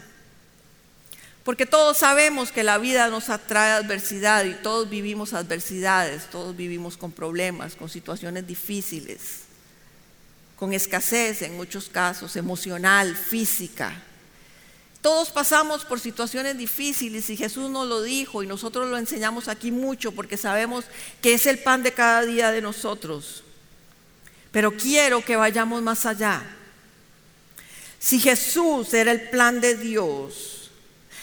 Porque 1.44 1.66
todos 1.66 1.98
sabemos 1.98 2.52
que 2.52 2.64
la 2.64 2.78
vida 2.78 3.08
nos 3.08 3.30
atrae 3.30 3.72
adversidad 3.72 4.44
y 4.46 4.54
todos 4.56 4.90
vivimos 4.90 5.34
adversidades, 5.34 6.30
todos 6.30 6.56
vivimos 6.56 6.98
con 6.98 7.12
problemas, 7.12 7.76
con 7.76 7.90
situaciones 7.90 8.46
difíciles, 8.46 9.42
con 10.56 10.74
escasez 10.74 11.42
en 11.44 11.56
muchos 11.56 11.90
casos, 11.90 12.36
emocional, 12.36 13.16
física. 13.16 13.94
Todos 15.02 15.32
pasamos 15.32 15.86
por 15.86 16.00
situaciones 16.00 16.58
difíciles 16.58 17.30
y 17.30 17.38
Jesús 17.38 17.70
nos 17.70 17.88
lo 17.88 18.02
dijo 18.02 18.44
y 18.44 18.48
nosotros 18.48 18.90
lo 18.90 18.98
enseñamos 18.98 19.48
aquí 19.48 19.72
mucho 19.72 20.12
porque 20.12 20.38
sabemos 20.38 20.86
que 21.22 21.34
es 21.34 21.46
el 21.46 21.60
pan 21.60 21.84
de 21.84 21.94
cada 21.94 22.24
día 22.24 22.52
de 22.52 22.62
nosotros. 22.62 23.44
Pero 24.52 24.76
quiero 24.76 25.24
que 25.24 25.36
vayamos 25.36 25.82
más 25.82 26.06
allá. 26.06 26.44
Si 28.00 28.20
Jesús 28.20 28.94
era 28.94 29.12
el 29.12 29.30
plan 29.30 29.60
de 29.62 29.76
Dios, 29.76 30.72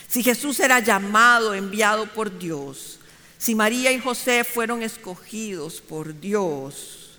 si 0.09 0.23
Jesús 0.23 0.61
era 0.61 0.81
llamado, 0.81 1.55
enviado 1.55 2.07
por 2.13 2.39
Dios, 2.39 2.99
si 3.39 3.55
María 3.55 3.93
y 3.93 3.99
José 3.99 4.45
fueron 4.45 4.83
escogidos 4.83 5.81
por 5.81 6.19
Dios, 6.21 7.11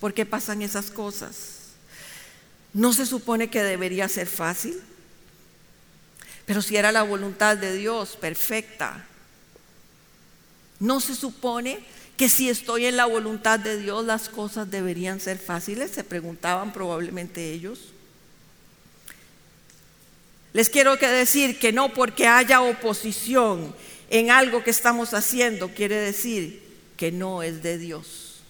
¿por 0.00 0.12
qué 0.12 0.26
pasan 0.26 0.62
esas 0.62 0.90
cosas? 0.90 1.60
¿No 2.72 2.92
se 2.92 3.06
supone 3.06 3.48
que 3.50 3.62
debería 3.62 4.08
ser 4.08 4.26
fácil? 4.26 4.80
Pero 6.46 6.62
si 6.62 6.76
era 6.76 6.92
la 6.92 7.02
voluntad 7.02 7.56
de 7.56 7.76
Dios 7.76 8.16
perfecta, 8.16 9.04
¿no 10.78 11.00
se 11.00 11.14
supone 11.14 11.80
que 12.20 12.28
si 12.28 12.50
estoy 12.50 12.84
en 12.84 12.98
la 12.98 13.06
voluntad 13.06 13.58
de 13.58 13.78
Dios 13.78 14.04
las 14.04 14.28
cosas 14.28 14.70
deberían 14.70 15.20
ser 15.20 15.38
fáciles, 15.38 15.90
se 15.90 16.04
preguntaban 16.04 16.70
probablemente 16.70 17.50
ellos. 17.50 17.94
Les 20.52 20.68
quiero 20.68 20.96
decir 20.96 21.58
que 21.58 21.72
no 21.72 21.94
porque 21.94 22.26
haya 22.26 22.60
oposición 22.60 23.74
en 24.10 24.30
algo 24.30 24.62
que 24.62 24.68
estamos 24.70 25.14
haciendo 25.14 25.70
quiere 25.70 25.96
decir 25.96 26.62
que 26.98 27.10
no 27.10 27.42
es 27.42 27.62
de 27.62 27.78
Dios. 27.78 28.42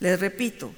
Les 0.00 0.18
repito, 0.18 0.74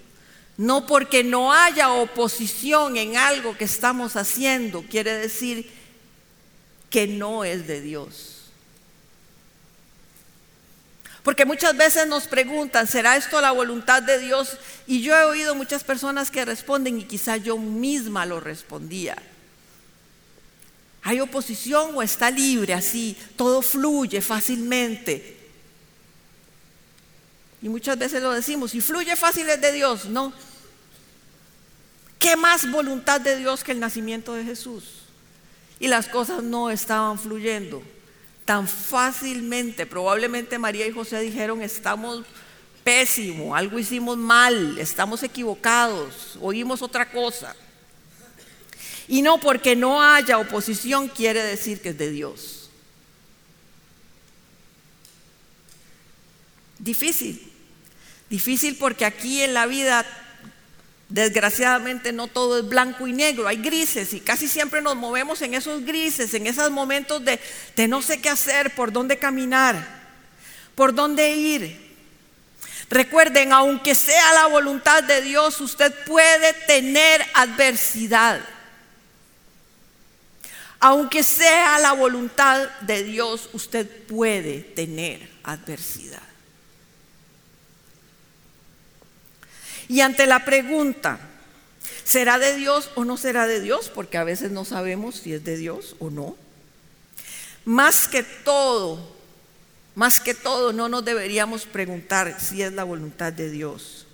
no 0.59 0.87
porque 0.87 1.25
no 1.25 1.51
haya 1.55 1.91
oposición 1.93 2.99
en 2.99 3.17
algo 3.17 3.57
que 3.57 3.65
estamos 3.65 4.17
haciendo 4.17 4.83
quiere 4.83 5.17
decir 5.17 5.71
que 6.91 7.07
no 7.07 7.43
es 7.43 7.67
de 7.67 7.81
Dios. 7.81 8.36
Porque 11.27 11.45
muchas 11.45 11.77
veces 11.77 12.07
nos 12.07 12.29
preguntan, 12.29 12.87
¿será 12.87 13.17
esto 13.17 13.41
la 13.41 13.51
voluntad 13.51 14.01
de 14.01 14.21
Dios? 14.21 14.59
Y 14.87 15.03
yo 15.03 15.13
he 15.13 15.25
oído 15.25 15.57
muchas 15.57 15.83
personas 15.83 16.31
que 16.31 16.45
responden 16.45 17.01
y 17.01 17.05
quizá 17.05 17.37
yo 17.37 17.59
misma 17.59 18.25
lo 18.25 18.39
respondía. 18.39 19.17
¿Hay 21.03 21.19
oposición 21.19 21.97
o 21.97 22.03
está 22.03 22.31
libre 22.31 22.75
así? 22.75 23.17
Todo 23.35 23.61
fluye 23.61 24.21
fácilmente. 24.21 25.37
Y 27.61 27.71
muchas 27.71 27.99
veces 27.99 28.23
lo 28.23 28.31
decimos, 28.31 28.73
¿y 28.77 28.81
fluye 28.81 29.17
fácil 29.17 29.49
es 29.49 29.61
de 29.61 29.73
Dios? 29.73 30.05
No. 30.05 30.33
¿Qué 32.21 32.37
más 32.37 32.71
voluntad 32.71 33.21
de 33.21 33.35
Dios 33.35 33.65
que 33.65 33.73
el 33.73 33.81
nacimiento 33.81 34.33
de 34.35 34.45
Jesús? 34.45 34.85
Y 35.81 35.89
las 35.89 36.07
cosas 36.07 36.45
no 36.45 36.71
estaban 36.71 37.19
fluyendo 37.19 37.83
tan 38.47 38.67
fácilmente. 38.67 39.85
Probablemente 39.85 40.59
María 40.59 40.87
y 40.87 40.93
José 40.93 41.21
dijeron, 41.21 41.61
estamos 41.61 42.25
pésimo, 42.83 43.55
algo 43.55 43.79
hicimos 43.79 44.17
mal, 44.17 44.79
estamos 44.79 45.23
equivocados, 45.23 46.39
oímos 46.41 46.81
otra 46.81 47.11
cosa. 47.11 47.55
Y 49.09 49.23
no 49.23 49.39
porque 49.39 49.77
no 49.77 50.03
haya 50.03 50.39
oposición 50.39 51.09
quiere 51.09 51.43
decir 51.43 51.83
que 51.83 51.91
es 51.91 51.99
de 51.99 52.11
Dios. 52.11 52.71
Difícil, 56.79 57.53
difícil 58.31 58.77
porque 58.77 59.05
aquí 59.05 59.43
en 59.43 59.55
la 59.55 59.67
vida 59.67 60.07
Desgraciadamente 61.09 62.13
no 62.13 62.27
todo 62.27 62.59
es 62.59 62.69
blanco 62.69 63.07
y 63.07 63.13
negro, 63.13 63.47
hay 63.47 63.59
grises 63.59 64.13
y 64.13 64.21
casi 64.21 64.49
siempre 64.49 64.83
nos 64.83 64.97
movemos 64.97 65.41
en 65.43 65.55
esos 65.55 65.85
grises, 65.85 66.35
en 66.35 66.49
esos 66.49 66.71
momentos 66.73 67.25
de, 67.25 67.39
de 67.77 67.87
no 67.87 68.03
sé 68.03 68.21
qué 68.21 68.29
hacer, 68.29 68.75
por 68.75 68.91
dónde 68.91 69.17
caminar, 69.17 69.87
por 70.75 70.93
dónde 70.93 71.31
ir. 71.31 71.87
Recuerden, 72.91 73.53
aunque 73.53 73.95
sea 73.95 74.33
la 74.35 74.47
voluntad 74.47 75.05
de 75.05 75.23
Dios, 75.23 75.61
usted 75.61 75.95
puede 76.05 76.53
tener 76.67 77.25
adversidad. 77.35 78.41
Aunque 80.81 81.23
sea 81.23 81.79
la 81.79 81.93
voluntad 81.93 82.69
de 82.81 83.03
Dios, 83.03 83.49
usted 83.53 83.89
puede 84.07 84.61
tener 84.61 85.29
adversidad. 85.43 86.23
Y 89.89 90.01
ante 90.01 90.27
la 90.27 90.45
pregunta, 90.45 91.19
¿será 92.05 92.39
de 92.39 92.57
Dios 92.57 92.91
o 92.95 93.05
no 93.05 93.17
será 93.17 93.47
de 93.47 93.61
Dios? 93.61 93.91
Porque 93.95 94.19
a 94.19 94.25
veces 94.25 94.51
no 94.51 94.65
sabemos 94.65 95.17
si 95.17 95.33
es 95.33 95.45
de 95.45 95.57
Dios 95.57 95.97
o 95.99 96.11
no. 96.11 96.37
Más 97.65 98.09
que 98.09 98.23
todo, 98.23 99.17
más 99.95 100.21
que 100.21 100.35
todo, 100.35 100.73
no 100.73 100.89
nos 100.89 101.05
deberíamos 101.05 101.67
preguntar 101.67 102.41
si 102.41 102.63
es 102.63 102.73
la 102.73 102.85
voluntad 102.85 103.33
de 103.33 103.51
Dios, 103.51 104.07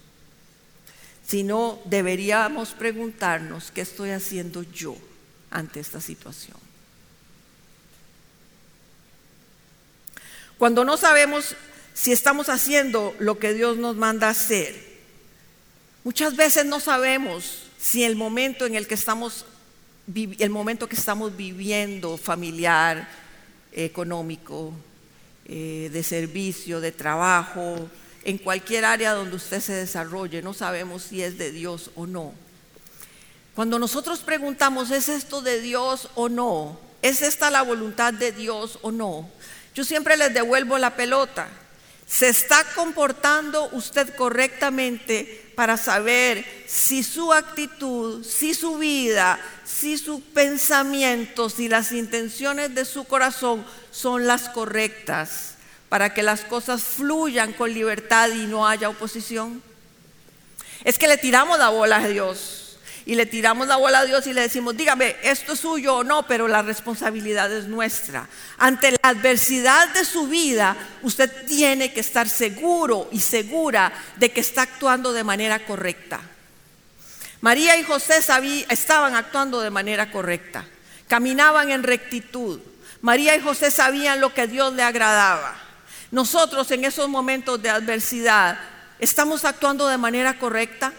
sino 1.27 1.81
deberíamos 1.85 2.71
preguntarnos 2.71 3.71
qué 3.71 3.83
estoy 3.83 4.11
haciendo 4.11 4.63
yo 4.63 4.97
ante 5.51 5.81
esta 5.81 6.01
situación. 6.01 6.57
Cuando 10.59 10.85
no 10.85 10.97
sabemos 10.97 11.57
si 11.95 12.13
estamos 12.13 12.49
haciendo 12.49 13.15
lo 13.19 13.39
que 13.39 13.53
Dios 13.53 13.77
nos 13.77 13.97
manda 13.97 14.29
hacer, 14.29 14.92
Muchas 16.05 16.37
veces 16.37 16.67
no 16.67 16.81
sabemos 16.81 17.65
si 17.79 18.03
el 18.05 18.17
momento 18.17 18.67
en 18.67 18.75
el 18.75 18.87
que 18.87 18.95
estamos 18.95 19.47
el 20.38 20.51
momento 20.51 20.88
que 20.88 20.97
estamos 20.97 21.37
viviendo 21.37 22.17
familiar, 22.19 23.09
económico, 23.73 24.73
eh, 25.47 25.91
de 25.93 26.03
servicio, 26.03 26.81
de 26.81 26.93
trabajo, 26.93 27.88
en 28.25 28.38
cualquier 28.38 28.85
área 28.85 29.12
donde 29.12 29.37
usted 29.37 29.61
se 29.61 29.73
desarrolle, 29.73 30.43
no 30.43 30.55
sabemos 30.55 31.05
si 31.05 31.23
es 31.23 31.38
de 31.38 31.53
Dios 31.53 31.91
o 31.95 32.07
no. 32.07 32.35
Cuando 33.55 33.79
nosotros 33.79 34.21
preguntamos, 34.21 34.91
¿es 34.91 35.09
esto 35.09 35.41
de 35.41 35.61
Dios 35.61 36.09
o 36.15 36.29
no? 36.29 36.79
¿Es 37.01 37.23
esta 37.23 37.51
la 37.51 37.62
voluntad 37.62 38.12
de 38.12 38.33
Dios 38.33 38.79
o 38.83 38.91
no? 38.91 39.29
Yo 39.75 39.85
siempre 39.85 40.17
les 40.17 40.33
devuelvo 40.33 40.79
la 40.79 40.97
pelota. 40.97 41.49
¿Se 42.07 42.29
está 42.29 42.65
comportando 42.75 43.69
usted 43.73 44.15
correctamente 44.15 45.53
para 45.55 45.77
saber 45.77 46.45
si 46.67 47.03
su 47.03 47.33
actitud, 47.33 48.25
si 48.25 48.55
su 48.55 48.79
vida, 48.79 49.38
si 49.65 49.97
sus 49.97 50.21
pensamientos, 50.21 51.55
si 51.55 51.69
las 51.69 51.93
intenciones 51.93 52.75
de 52.75 52.85
su 52.85 53.05
corazón 53.05 53.65
son 53.91 54.27
las 54.27 54.49
correctas 54.49 55.55
para 55.88 56.12
que 56.15 56.23
las 56.23 56.43
cosas 56.43 56.83
fluyan 56.83 57.53
con 57.53 57.73
libertad 57.73 58.29
y 58.31 58.47
no 58.47 58.67
haya 58.69 58.88
oposición? 58.88 59.62
Es 60.85 60.99
que 60.99 61.09
le 61.09 61.17
tiramos 61.17 61.59
la 61.59 61.71
bola 61.71 61.97
a 61.97 62.09
Dios 62.09 62.62
y 63.05 63.15
le 63.15 63.27
tiramos 63.27 63.67
la 63.67 63.77
bola 63.77 64.01
a 64.01 64.05
Dios 64.05 64.27
y 64.27 64.33
le 64.33 64.43
decimos, 64.43 64.77
dígame, 64.77 65.17
esto 65.23 65.55
es 65.55 65.61
suyo 65.61 65.97
o 65.97 66.05
no, 66.05 66.27
pero 66.27 66.47
la 66.47 66.62
responsabilidad 66.62 67.53
es 67.53 67.67
nuestra. 67.67 68.29
Ante 68.59 68.93
la 68.93 68.99
adversidad 69.03 69.88
de 69.93 70.05
su 70.05 70.29
vida, 70.29 70.77
usted 71.03 71.47
tiene 71.47 71.93
que 71.93 72.01
estar 72.01 72.29
seguro 72.29 73.09
y 73.11 73.21
segura 73.21 73.93
de 74.17 74.31
que 74.31 74.41
está 74.41 74.62
actuando 74.62 75.12
de 75.12 75.25
manera 75.25 75.65
correcta. 75.65 76.21
María 77.41 77.77
y 77.77 77.83
José 77.83 78.19
estaban 78.69 79.17
actuando 79.17 79.61
de 79.61 79.71
manera 79.71 80.12
correcta, 80.12 80.65
caminaban 81.09 81.71
en 81.71 81.83
rectitud. 81.83 82.61
María 83.01 83.35
y 83.35 83.41
José 83.41 83.73
sabían 83.73 84.21
lo 84.21 84.33
que 84.33 84.47
Dios 84.47 84.73
le 84.75 84.85
agradaba. 84.85 85.57
Nosotros 86.12 86.71
en 86.71 86.85
esos 86.85 87.09
momentos 87.09 87.61
de 87.61 87.71
adversidad, 87.71 88.61
¿estamos 89.01 89.45
actuando 89.45 89.88
de 89.88 89.99
manera 89.99 90.38
correcta? 90.38 90.93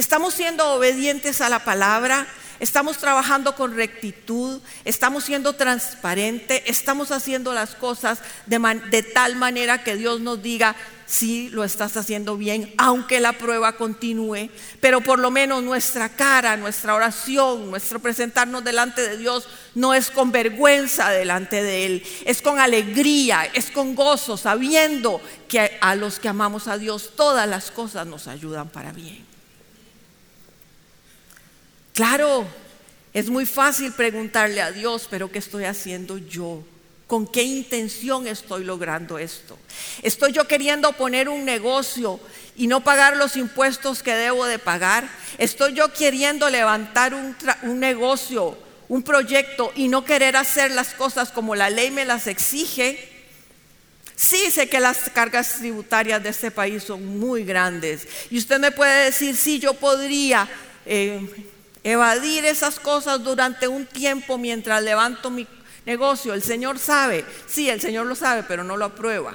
Estamos 0.00 0.32
siendo 0.32 0.66
obedientes 0.72 1.42
a 1.42 1.50
la 1.50 1.62
palabra, 1.62 2.26
estamos 2.58 2.96
trabajando 2.96 3.54
con 3.54 3.76
rectitud, 3.76 4.62
estamos 4.86 5.24
siendo 5.24 5.56
transparentes, 5.56 6.62
estamos 6.64 7.10
haciendo 7.10 7.52
las 7.52 7.74
cosas 7.74 8.20
de, 8.46 9.02
tal 9.02 9.36
manera 9.36 9.84
que 9.84 9.96
Dios 9.96 10.22
nos 10.22 10.42
diga, 10.42 10.74
si 11.04 11.50
lo 11.50 11.64
estás 11.64 11.98
haciendo 11.98 12.38
bien, 12.38 12.72
aunque 12.78 13.20
la 13.20 13.34
prueba 13.34 13.76
continúe, 13.76 14.48
pero 14.80 15.02
por 15.02 15.18
lo 15.18 15.30
menos 15.30 15.62
nuestra 15.62 16.08
cara, 16.08 16.56
nuestra 16.56 16.94
oración, 16.94 17.70
nuestro 17.70 17.98
presentarnos 17.98 18.64
delante 18.64 19.06
de 19.06 19.18
Dios 19.18 19.48
no 19.74 19.92
es 19.92 20.10
con 20.10 20.32
vergüenza 20.32 21.10
delante 21.10 21.62
de 21.62 21.84
Él, 21.84 22.06
es 22.24 22.40
con 22.40 22.58
alegría, 22.58 23.44
es 23.52 23.70
con 23.70 23.94
gozo, 23.94 24.38
sabiendo 24.38 25.20
que 25.46 25.76
a 25.82 25.94
los 25.94 26.18
que 26.18 26.28
amamos 26.28 26.68
a 26.68 26.78
Dios 26.78 27.10
todas 27.16 27.46
las 27.46 27.70
cosas 27.70 28.06
nos 28.06 28.28
ayudan 28.28 28.70
para 28.70 28.92
bien. 28.92 29.29
Claro, 32.00 32.46
es 33.12 33.28
muy 33.28 33.44
fácil 33.44 33.92
preguntarle 33.92 34.62
a 34.62 34.72
Dios, 34.72 35.06
pero 35.10 35.30
¿qué 35.30 35.38
estoy 35.38 35.64
haciendo 35.64 36.16
yo? 36.16 36.64
¿Con 37.06 37.26
qué 37.26 37.42
intención 37.42 38.26
estoy 38.26 38.64
logrando 38.64 39.18
esto? 39.18 39.58
¿Estoy 40.00 40.32
yo 40.32 40.48
queriendo 40.48 40.94
poner 40.94 41.28
un 41.28 41.44
negocio 41.44 42.18
y 42.56 42.68
no 42.68 42.82
pagar 42.82 43.18
los 43.18 43.36
impuestos 43.36 44.02
que 44.02 44.14
debo 44.14 44.46
de 44.46 44.58
pagar? 44.58 45.10
¿Estoy 45.36 45.74
yo 45.74 45.92
queriendo 45.92 46.48
levantar 46.48 47.12
un, 47.12 47.36
negocio, 47.78 48.56
un 48.88 49.02
proyecto 49.02 49.70
y 49.76 49.88
no 49.88 50.02
querer 50.02 50.36
hacer 50.36 50.70
las 50.70 50.94
cosas 50.94 51.30
como 51.30 51.54
la 51.54 51.68
ley 51.68 51.90
me 51.90 52.06
las 52.06 52.26
exige? 52.28 53.10
Sí 54.16 54.50
sé 54.50 54.70
que 54.70 54.80
las 54.80 55.10
cargas 55.10 55.56
tributarias 55.58 56.22
de 56.22 56.30
este 56.30 56.50
país 56.50 56.82
son 56.82 57.18
muy 57.18 57.44
grandes 57.44 58.08
y 58.30 58.38
usted 58.38 58.58
me 58.58 58.72
puede 58.72 59.04
decir, 59.04 59.36
sí, 59.36 59.58
yo 59.58 59.74
podría... 59.74 60.48
Eh, 60.86 61.49
evadir 61.82 62.44
esas 62.44 62.78
cosas 62.78 63.22
durante 63.22 63.68
un 63.68 63.86
tiempo 63.86 64.38
mientras 64.38 64.82
levanto 64.82 65.30
mi 65.30 65.46
negocio. 65.86 66.34
El 66.34 66.42
Señor 66.42 66.78
sabe, 66.78 67.24
sí, 67.46 67.68
el 67.68 67.80
Señor 67.80 68.06
lo 68.06 68.14
sabe, 68.14 68.42
pero 68.42 68.64
no 68.64 68.76
lo 68.76 68.86
aprueba. 68.86 69.34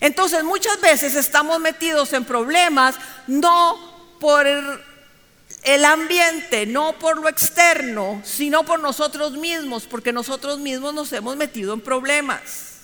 Entonces 0.00 0.44
muchas 0.44 0.80
veces 0.80 1.14
estamos 1.14 1.60
metidos 1.60 2.12
en 2.12 2.24
problemas 2.24 2.96
no 3.26 3.94
por 4.20 4.46
el 4.46 5.84
ambiente, 5.84 6.66
no 6.66 6.98
por 6.98 7.18
lo 7.18 7.28
externo, 7.28 8.20
sino 8.24 8.64
por 8.64 8.80
nosotros 8.80 9.32
mismos, 9.32 9.86
porque 9.86 10.12
nosotros 10.12 10.58
mismos 10.58 10.92
nos 10.92 11.12
hemos 11.12 11.36
metido 11.36 11.72
en 11.72 11.80
problemas. 11.80 12.74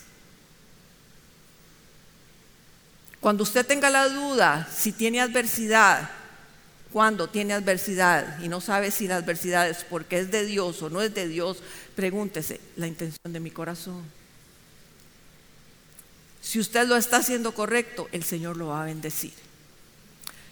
Cuando 3.21 3.43
usted 3.43 3.67
tenga 3.67 3.91
la 3.91 4.09
duda, 4.09 4.67
si 4.75 4.93
tiene 4.93 5.21
adversidad, 5.21 6.11
cuando 6.93 7.29
tiene 7.29 7.55
adversidad 7.55 8.41
y 8.43 8.49
no 8.49 8.61
sabe 8.61 8.91
si 8.91 9.07
la 9.07 9.17
adversidad 9.17 9.69
es 9.69 9.85
porque 9.85 10.19
es 10.19 10.31
de 10.31 10.45
Dios 10.45 10.83
o 10.83 10.91
no 10.91 11.03
es 11.03 11.15
de 11.15 11.29
Dios, 11.29 11.59
pregúntese 11.95 12.61
la 12.77 12.87
intención 12.87 13.33
de 13.33 13.41
mi 13.41 13.51
corazón. 13.51 14.03
Si 16.43 16.59
usted 16.59 16.87
lo 16.89 16.97
está 16.97 17.19
haciendo 17.19 17.53
correcto, 17.53 18.09
el 18.13 18.25
Señor 18.25 18.57
lo 18.57 18.69
va 18.69 18.83
a 18.83 18.87
bendecir. 18.87 19.33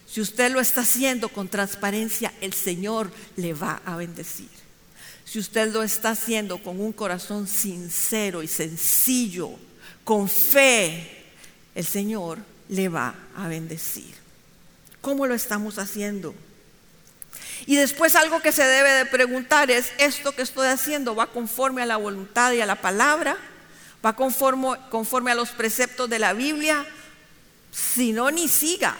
Si 0.06 0.20
usted 0.20 0.52
lo 0.52 0.60
está 0.60 0.82
haciendo 0.82 1.28
con 1.28 1.48
transparencia, 1.48 2.32
el 2.40 2.52
Señor 2.52 3.10
le 3.36 3.52
va 3.52 3.82
a 3.84 3.96
bendecir. 3.96 4.48
Si 5.24 5.38
usted 5.38 5.72
lo 5.72 5.82
está 5.82 6.10
haciendo 6.10 6.62
con 6.62 6.80
un 6.80 6.92
corazón 6.92 7.46
sincero 7.46 8.42
y 8.42 8.48
sencillo, 8.48 9.50
con 10.04 10.28
fe, 10.28 11.26
el 11.74 11.84
Señor 11.84 12.38
le 12.70 12.88
va 12.88 13.14
a 13.36 13.48
bendecir. 13.48 14.14
¿Cómo 15.08 15.26
lo 15.26 15.34
estamos 15.34 15.78
haciendo? 15.78 16.34
Y 17.64 17.76
después 17.76 18.14
algo 18.14 18.42
que 18.42 18.52
se 18.52 18.62
debe 18.62 18.90
de 18.90 19.06
preguntar 19.06 19.70
es, 19.70 19.90
¿esto 19.96 20.32
que 20.32 20.42
estoy 20.42 20.66
haciendo 20.66 21.14
va 21.14 21.28
conforme 21.28 21.80
a 21.80 21.86
la 21.86 21.96
voluntad 21.96 22.52
y 22.52 22.60
a 22.60 22.66
la 22.66 22.74
palabra? 22.82 23.38
¿Va 24.04 24.14
conforme, 24.14 24.76
conforme 24.90 25.30
a 25.30 25.34
los 25.34 25.48
preceptos 25.48 26.10
de 26.10 26.18
la 26.18 26.34
Biblia? 26.34 26.84
Si 27.70 28.12
no, 28.12 28.30
ni 28.30 28.48
siga. 28.48 28.98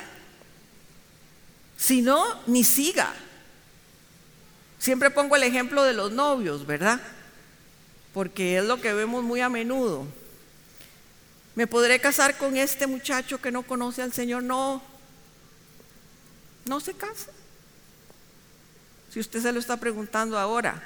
Si 1.76 2.00
no, 2.00 2.40
ni 2.46 2.64
siga. 2.64 3.12
Siempre 4.78 5.10
pongo 5.10 5.36
el 5.36 5.42
ejemplo 5.42 5.82
de 5.84 5.92
los 5.92 6.10
novios, 6.10 6.64
¿verdad? 6.64 7.02
Porque 8.14 8.56
es 8.56 8.64
lo 8.64 8.80
que 8.80 8.94
vemos 8.94 9.22
muy 9.22 9.42
a 9.42 9.50
menudo. 9.50 10.06
¿Me 11.54 11.66
podré 11.66 12.00
casar 12.00 12.38
con 12.38 12.56
este 12.56 12.86
muchacho 12.86 13.42
que 13.42 13.52
no 13.52 13.62
conoce 13.62 14.00
al 14.00 14.14
Señor? 14.14 14.42
No, 14.42 14.82
no 16.68 16.81
se 16.81 16.94
casa. 16.94 17.31
Si 19.12 19.20
usted 19.20 19.42
se 19.42 19.52
lo 19.52 19.59
está 19.59 19.78
preguntando 19.78 20.38
ahora, 20.38 20.83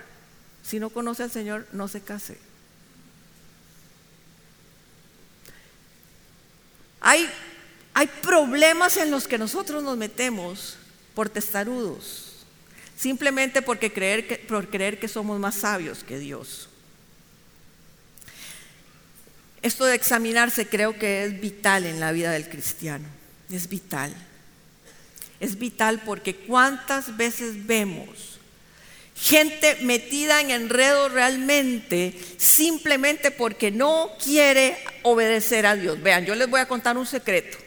si 0.63 0.79
no 0.79 0.91
conoce 0.91 1.25
al 1.25 1.31
Señor, 1.31 1.67
no 1.73 1.89
se 1.89 2.01
case. 2.01 2.39
Hay, 7.01 7.29
hay 7.95 8.07
problemas 8.23 8.97
en 8.97 9.11
los 9.11 9.27
que 9.27 9.39
nosotros 9.39 9.83
nos 9.83 9.97
metemos 9.97 10.77
por 11.15 11.29
testarudos, 11.29 12.47
simplemente 12.97 13.61
porque 13.61 13.93
creer 13.93 14.47
por 14.47 14.71
creer 14.71 15.01
que 15.01 15.09
somos 15.09 15.41
más 15.41 15.57
sabios 15.57 16.05
que 16.05 16.19
Dios. 16.19 16.69
Esto 19.63 19.85
de 19.85 19.97
examinarse 19.97 20.69
creo 20.69 20.97
que 20.97 21.25
es 21.25 21.41
vital 21.41 21.87
en 21.87 21.99
la 21.99 22.13
vida 22.13 22.31
del 22.31 22.49
cristiano, 22.49 23.07
es 23.51 23.69
vital 23.69 24.15
es 25.43 25.59
vital 25.59 26.01
porque 26.07 26.37
cuántas 26.37 27.17
veces 27.17 27.67
vemos 27.67 28.39
gente 29.17 29.77
metida 29.83 30.41
en 30.41 30.53
enredo 30.53 31.09
realmente 31.09 32.17
simplemente 32.39 33.33
porque 33.33 33.73
no 33.73 34.11
quiere 34.23 34.79
obedecer 35.03 35.67
a 35.67 35.75
Dios. 35.75 36.01
Vean, 36.01 36.25
yo 36.25 36.37
les 36.37 36.49
voy 36.49 36.61
a 36.61 36.69
contar 36.69 36.97
un 36.97 37.07
secreto. 37.07 37.59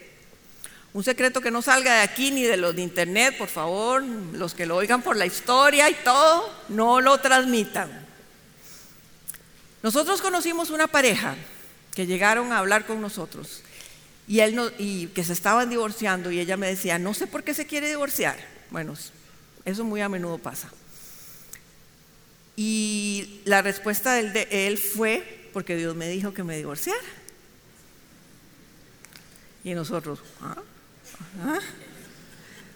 Un 0.94 1.04
secreto 1.04 1.42
que 1.42 1.50
no 1.50 1.60
salga 1.60 1.96
de 1.96 2.00
aquí 2.00 2.30
ni 2.30 2.44
de 2.44 2.56
los 2.56 2.74
de 2.74 2.80
internet, 2.80 3.36
por 3.36 3.48
favor, 3.48 4.02
los 4.02 4.54
que 4.54 4.64
lo 4.64 4.76
oigan 4.76 5.02
por 5.02 5.16
la 5.16 5.26
historia 5.26 5.90
y 5.90 5.94
todo, 5.94 6.50
no 6.70 7.02
lo 7.02 7.18
transmitan. 7.20 7.90
Nosotros 9.82 10.22
conocimos 10.22 10.70
una 10.70 10.86
pareja 10.86 11.36
que 11.94 12.06
llegaron 12.06 12.52
a 12.52 12.58
hablar 12.58 12.86
con 12.86 13.02
nosotros 13.02 13.62
y, 14.28 14.40
él 14.40 14.54
no, 14.54 14.70
y 14.78 15.08
que 15.08 15.24
se 15.24 15.32
estaban 15.32 15.70
divorciando 15.70 16.30
y 16.30 16.40
ella 16.40 16.56
me 16.56 16.66
decía, 16.66 16.98
no 16.98 17.14
sé 17.14 17.26
por 17.26 17.44
qué 17.44 17.54
se 17.54 17.66
quiere 17.66 17.88
divorciar. 17.88 18.36
Bueno, 18.70 18.94
eso 19.64 19.84
muy 19.84 20.00
a 20.00 20.08
menudo 20.08 20.38
pasa. 20.38 20.70
Y 22.56 23.40
la 23.44 23.62
respuesta 23.62 24.14
de 24.14 24.48
él 24.50 24.78
fue, 24.78 25.50
porque 25.52 25.76
Dios 25.76 25.94
me 25.94 26.08
dijo 26.08 26.32
que 26.32 26.42
me 26.42 26.56
divorciara. 26.56 26.98
Y 29.62 29.74
nosotros, 29.74 30.20
¿Ah? 30.40 31.58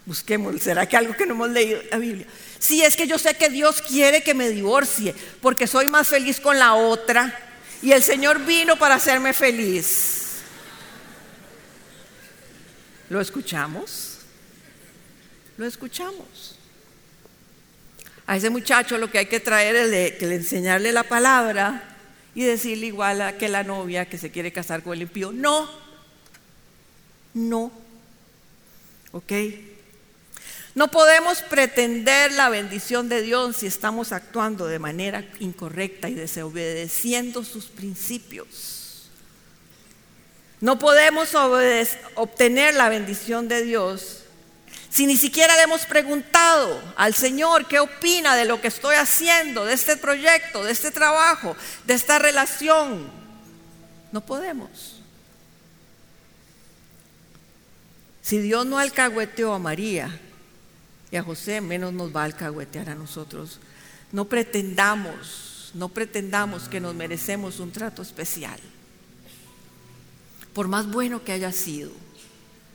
Busquemos, 0.06 0.60
¿será 0.60 0.88
que 0.88 0.96
algo 0.96 1.14
que 1.14 1.26
no 1.26 1.34
hemos 1.34 1.50
leído 1.50 1.80
la 1.90 1.98
Biblia? 1.98 2.26
Sí, 2.58 2.82
es 2.82 2.96
que 2.96 3.06
yo 3.06 3.18
sé 3.18 3.34
que 3.34 3.48
Dios 3.48 3.80
quiere 3.80 4.22
que 4.22 4.34
me 4.34 4.48
divorcie 4.48 5.14
porque 5.40 5.66
soy 5.66 5.86
más 5.88 6.08
feliz 6.08 6.40
con 6.40 6.58
la 6.58 6.74
otra 6.74 7.32
y 7.80 7.92
el 7.92 8.02
Señor 8.02 8.44
vino 8.44 8.76
para 8.76 8.96
hacerme 8.96 9.32
feliz. 9.32 10.19
¿Lo 13.10 13.20
escuchamos? 13.20 14.18
Lo 15.58 15.66
escuchamos. 15.66 16.56
A 18.26 18.36
ese 18.36 18.48
muchacho 18.48 18.96
lo 18.98 19.10
que 19.10 19.18
hay 19.18 19.26
que 19.26 19.40
traer 19.40 19.74
es 19.74 20.12
que 20.16 20.26
le 20.26 20.36
enseñarle 20.36 20.92
la 20.92 21.02
palabra 21.02 21.96
y 22.36 22.44
decirle 22.44 22.86
igual 22.86 23.20
a 23.20 23.36
que 23.36 23.48
la 23.48 23.64
novia 23.64 24.08
que 24.08 24.16
se 24.16 24.30
quiere 24.30 24.52
casar 24.52 24.84
con 24.84 24.92
el 24.92 25.02
impío, 25.02 25.32
no, 25.32 25.68
no, 27.34 27.72
¿ok? 29.10 29.32
No 30.76 30.88
podemos 30.88 31.42
pretender 31.42 32.30
la 32.30 32.48
bendición 32.48 33.08
de 33.08 33.22
Dios 33.22 33.56
si 33.56 33.66
estamos 33.66 34.12
actuando 34.12 34.68
de 34.68 34.78
manera 34.78 35.28
incorrecta 35.40 36.08
y 36.08 36.14
desobedeciendo 36.14 37.42
sus 37.42 37.66
principios. 37.66 38.79
No 40.60 40.78
podemos 40.78 41.34
obtener 42.14 42.74
la 42.74 42.88
bendición 42.88 43.48
de 43.48 43.62
Dios 43.62 44.20
si 44.90 45.06
ni 45.06 45.16
siquiera 45.16 45.54
le 45.56 45.62
hemos 45.62 45.86
preguntado 45.86 46.82
al 46.96 47.14
Señor 47.14 47.66
qué 47.68 47.78
opina 47.78 48.34
de 48.34 48.44
lo 48.44 48.60
que 48.60 48.68
estoy 48.68 48.96
haciendo, 48.96 49.64
de 49.64 49.72
este 49.72 49.96
proyecto, 49.96 50.64
de 50.64 50.72
este 50.72 50.90
trabajo, 50.90 51.56
de 51.86 51.94
esta 51.94 52.18
relación. 52.18 53.08
No 54.10 54.20
podemos. 54.20 55.00
Si 58.20 58.38
Dios 58.38 58.66
no 58.66 58.78
alcahueteó 58.78 59.54
a 59.54 59.60
María 59.60 60.20
y 61.12 61.16
a 61.16 61.22
José, 61.22 61.60
menos 61.60 61.92
nos 61.92 62.14
va 62.14 62.22
a 62.22 62.24
alcahuetear 62.24 62.90
a 62.90 62.96
nosotros. 62.96 63.60
No 64.10 64.24
pretendamos, 64.24 65.70
no 65.74 65.88
pretendamos 65.88 66.68
que 66.68 66.80
nos 66.80 66.96
merecemos 66.96 67.60
un 67.60 67.70
trato 67.70 68.02
especial. 68.02 68.60
Por 70.54 70.68
más 70.68 70.90
bueno 70.90 71.24
que 71.24 71.32
haya 71.32 71.52
sido 71.52 71.90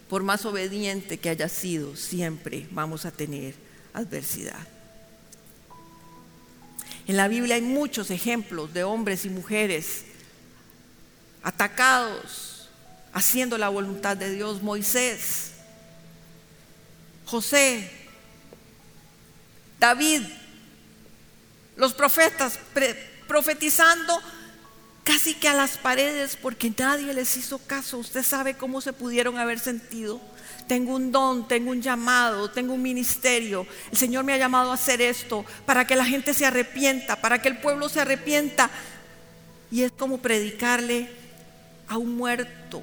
por 0.09 0.23
más 0.23 0.45
obediente 0.45 1.17
que 1.17 1.29
haya 1.29 1.49
sido, 1.49 1.95
siempre 1.95 2.67
vamos 2.71 3.05
a 3.05 3.11
tener 3.11 3.55
adversidad. 3.93 4.67
En 7.07 7.17
la 7.17 7.27
Biblia 7.27 7.55
hay 7.55 7.61
muchos 7.61 8.11
ejemplos 8.11 8.73
de 8.73 8.83
hombres 8.83 9.25
y 9.25 9.29
mujeres 9.29 10.05
atacados, 11.43 12.69
haciendo 13.13 13.57
la 13.57 13.69
voluntad 13.69 14.17
de 14.17 14.31
Dios. 14.33 14.61
Moisés, 14.61 15.51
José, 17.25 17.89
David, 19.79 20.21
los 21.77 21.93
profetas 21.93 22.59
profetizando 23.27 24.19
casi 25.05 25.35
que 25.35 25.47
a 25.47 25.53
las 25.53 25.77
paredes 25.77 26.35
porque 26.41 26.73
nadie 26.77 27.13
les 27.13 27.37
hizo 27.37 27.59
caso. 27.59 27.99
Usted 27.99 28.23
sabe 28.23 28.55
cómo 28.55 28.81
se 28.81 28.91
pudieron 28.91 29.37
haber 29.37 29.59
sentido. 29.59 30.19
Tengo 30.67 30.95
un 30.95 31.11
don, 31.11 31.47
tengo 31.47 31.71
un 31.71 31.81
llamado, 31.81 32.49
tengo 32.49 32.73
un 32.73 32.81
ministerio. 32.81 33.67
El 33.91 33.97
Señor 33.97 34.25
me 34.25 34.33
ha 34.33 34.37
llamado 34.37 34.71
a 34.71 34.73
hacer 34.73 35.01
esto 35.01 35.45
para 35.65 35.85
que 35.85 35.95
la 35.95 36.05
gente 36.05 36.33
se 36.33 36.45
arrepienta, 36.45 37.21
para 37.21 37.39
que 37.39 37.47
el 37.47 37.59
pueblo 37.59 37.87
se 37.87 38.01
arrepienta. 38.01 38.69
Y 39.71 39.83
es 39.83 39.91
como 39.91 40.17
predicarle 40.17 41.07
a 41.87 41.97
un 41.97 42.17
muerto. 42.17 42.81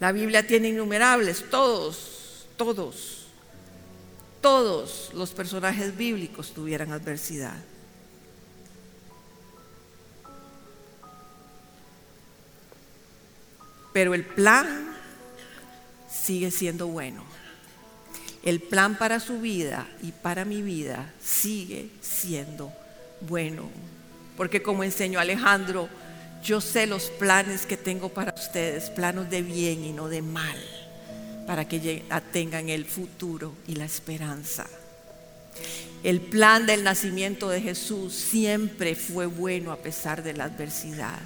La 0.00 0.10
Biblia 0.10 0.44
tiene 0.44 0.70
innumerables, 0.70 1.48
todos, 1.48 2.48
todos, 2.56 3.26
todos 4.40 5.10
los 5.14 5.30
personajes 5.30 5.96
bíblicos 5.96 6.52
tuvieran 6.52 6.90
adversidad. 6.90 7.54
Pero 13.92 14.14
el 14.14 14.24
plan 14.24 14.94
sigue 16.10 16.50
siendo 16.50 16.86
bueno. 16.86 17.24
El 18.42 18.60
plan 18.60 18.96
para 18.96 19.20
su 19.20 19.40
vida 19.40 19.86
y 20.02 20.12
para 20.12 20.44
mi 20.44 20.62
vida 20.62 21.12
sigue 21.22 21.90
siendo 22.00 22.72
bueno. 23.20 23.70
Porque 24.36 24.62
como 24.62 24.82
enseñó 24.82 25.20
Alejandro, 25.20 25.88
yo 26.42 26.60
sé 26.60 26.86
los 26.86 27.10
planes 27.10 27.66
que 27.66 27.76
tengo 27.76 28.08
para 28.08 28.34
ustedes, 28.34 28.90
planos 28.90 29.30
de 29.30 29.42
bien 29.42 29.84
y 29.84 29.92
no 29.92 30.08
de 30.08 30.22
mal, 30.22 30.58
para 31.46 31.68
que 31.68 32.02
tengan 32.32 32.68
el 32.68 32.84
futuro 32.84 33.54
y 33.68 33.76
la 33.76 33.84
esperanza. 33.84 34.66
El 36.02 36.20
plan 36.20 36.66
del 36.66 36.82
nacimiento 36.82 37.48
de 37.48 37.60
Jesús 37.60 38.12
siempre 38.12 38.96
fue 38.96 39.26
bueno 39.26 39.70
a 39.70 39.76
pesar 39.76 40.24
de 40.24 40.32
la 40.32 40.44
adversidad. 40.44 41.20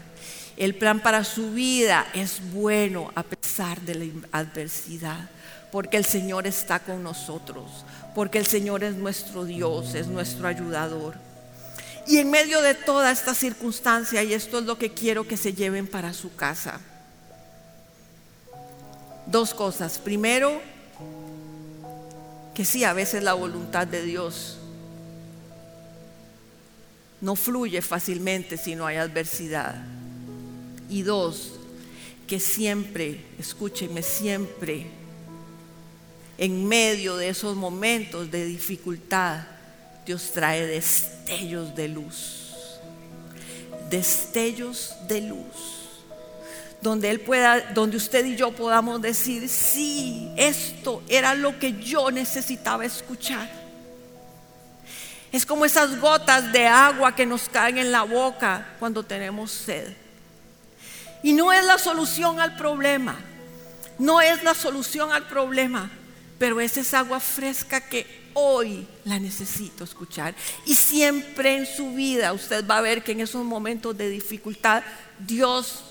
El 0.56 0.74
plan 0.74 1.00
para 1.00 1.22
su 1.22 1.50
vida 1.50 2.06
es 2.14 2.40
bueno 2.52 3.12
a 3.14 3.22
pesar 3.22 3.80
de 3.82 3.94
la 3.94 4.06
adversidad, 4.32 5.28
porque 5.70 5.98
el 5.98 6.06
Señor 6.06 6.46
está 6.46 6.80
con 6.80 7.02
nosotros, 7.02 7.84
porque 8.14 8.38
el 8.38 8.46
Señor 8.46 8.82
es 8.82 8.94
nuestro 8.94 9.44
Dios, 9.44 9.94
es 9.94 10.06
nuestro 10.06 10.48
ayudador. 10.48 11.14
Y 12.06 12.18
en 12.18 12.30
medio 12.30 12.62
de 12.62 12.74
toda 12.74 13.10
esta 13.10 13.34
circunstancia, 13.34 14.22
y 14.22 14.32
esto 14.32 14.60
es 14.60 14.64
lo 14.64 14.78
que 14.78 14.92
quiero 14.94 15.26
que 15.26 15.36
se 15.36 15.52
lleven 15.52 15.86
para 15.86 16.14
su 16.14 16.34
casa, 16.34 16.80
dos 19.26 19.52
cosas. 19.52 19.98
Primero, 19.98 20.62
que 22.54 22.64
sí, 22.64 22.84
a 22.84 22.94
veces 22.94 23.22
la 23.22 23.34
voluntad 23.34 23.86
de 23.86 24.02
Dios 24.02 24.56
no 27.20 27.36
fluye 27.36 27.82
fácilmente 27.82 28.56
si 28.56 28.74
no 28.74 28.86
hay 28.86 28.96
adversidad. 28.96 29.84
Y 30.88 31.02
dos, 31.02 31.52
que 32.26 32.40
siempre, 32.40 33.24
escúchenme, 33.38 34.02
siempre, 34.02 34.86
en 36.38 36.66
medio 36.66 37.16
de 37.16 37.28
esos 37.28 37.56
momentos 37.56 38.30
de 38.30 38.44
dificultad, 38.44 39.40
Dios 40.04 40.30
trae 40.32 40.66
destellos 40.66 41.74
de 41.74 41.88
luz. 41.88 42.78
Destellos 43.90 44.94
de 45.08 45.22
luz. 45.22 45.74
Donde 46.82 47.10
Él 47.10 47.20
pueda, 47.20 47.72
donde 47.72 47.96
usted 47.96 48.24
y 48.24 48.36
yo 48.36 48.52
podamos 48.52 49.00
decir, 49.00 49.48
sí, 49.48 50.30
esto 50.36 51.02
era 51.08 51.34
lo 51.34 51.58
que 51.58 51.72
yo 51.82 52.10
necesitaba 52.10 52.84
escuchar. 52.84 53.50
Es 55.32 55.44
como 55.44 55.64
esas 55.64 55.98
gotas 55.98 56.52
de 56.52 56.66
agua 56.66 57.14
que 57.14 57.26
nos 57.26 57.48
caen 57.48 57.78
en 57.78 57.90
la 57.90 58.02
boca 58.02 58.74
cuando 58.78 59.02
tenemos 59.02 59.50
sed. 59.50 60.05
Y 61.22 61.32
no 61.32 61.52
es 61.52 61.64
la 61.64 61.78
solución 61.78 62.40
al 62.40 62.56
problema. 62.56 63.16
No 63.98 64.20
es 64.20 64.42
la 64.42 64.54
solución 64.54 65.12
al 65.12 65.26
problema. 65.26 65.90
Pero 66.38 66.60
es 66.60 66.76
esa 66.76 67.00
agua 67.00 67.20
fresca 67.20 67.80
que 67.80 68.26
hoy 68.34 68.86
la 69.04 69.18
necesito 69.18 69.84
escuchar. 69.84 70.34
Y 70.66 70.74
siempre 70.74 71.56
en 71.56 71.66
su 71.66 71.94
vida 71.94 72.32
usted 72.32 72.66
va 72.66 72.78
a 72.78 72.82
ver 72.82 73.02
que 73.02 73.12
en 73.12 73.20
esos 73.20 73.44
momentos 73.44 73.96
de 73.96 74.10
dificultad 74.10 74.82
Dios, 75.18 75.84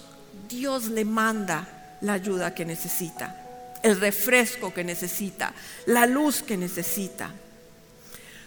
Dios 0.48 0.86
le 0.86 1.06
manda 1.06 1.98
la 2.02 2.14
ayuda 2.14 2.54
que 2.54 2.64
necesita, 2.64 3.36
el 3.82 4.00
refresco 4.00 4.74
que 4.74 4.84
necesita, 4.84 5.54
la 5.88 6.06
luz 6.06 6.44
que 6.44 6.56
necesita. 6.56 7.32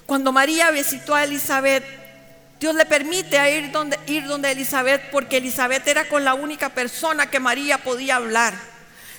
Cuando 0.07 0.33
María 0.33 0.71
visitó 0.71 1.15
a 1.15 1.25
Elizabeth, 1.25 1.85
Dios 2.61 2.75
le 2.75 2.87
permite 2.87 3.57
ir 3.57 3.71
donde, 3.71 3.99
ir 4.07 4.27
donde 4.27 4.51
Elizabeth 4.51 5.11
porque 5.13 5.37
Elizabeth 5.37 5.87
era 5.87 6.09
con 6.09 6.25
la 6.25 6.35
única 6.35 6.71
persona 6.71 7.31
que 7.31 7.39
María 7.39 7.79
podía 7.79 8.17
hablar. 8.17 8.55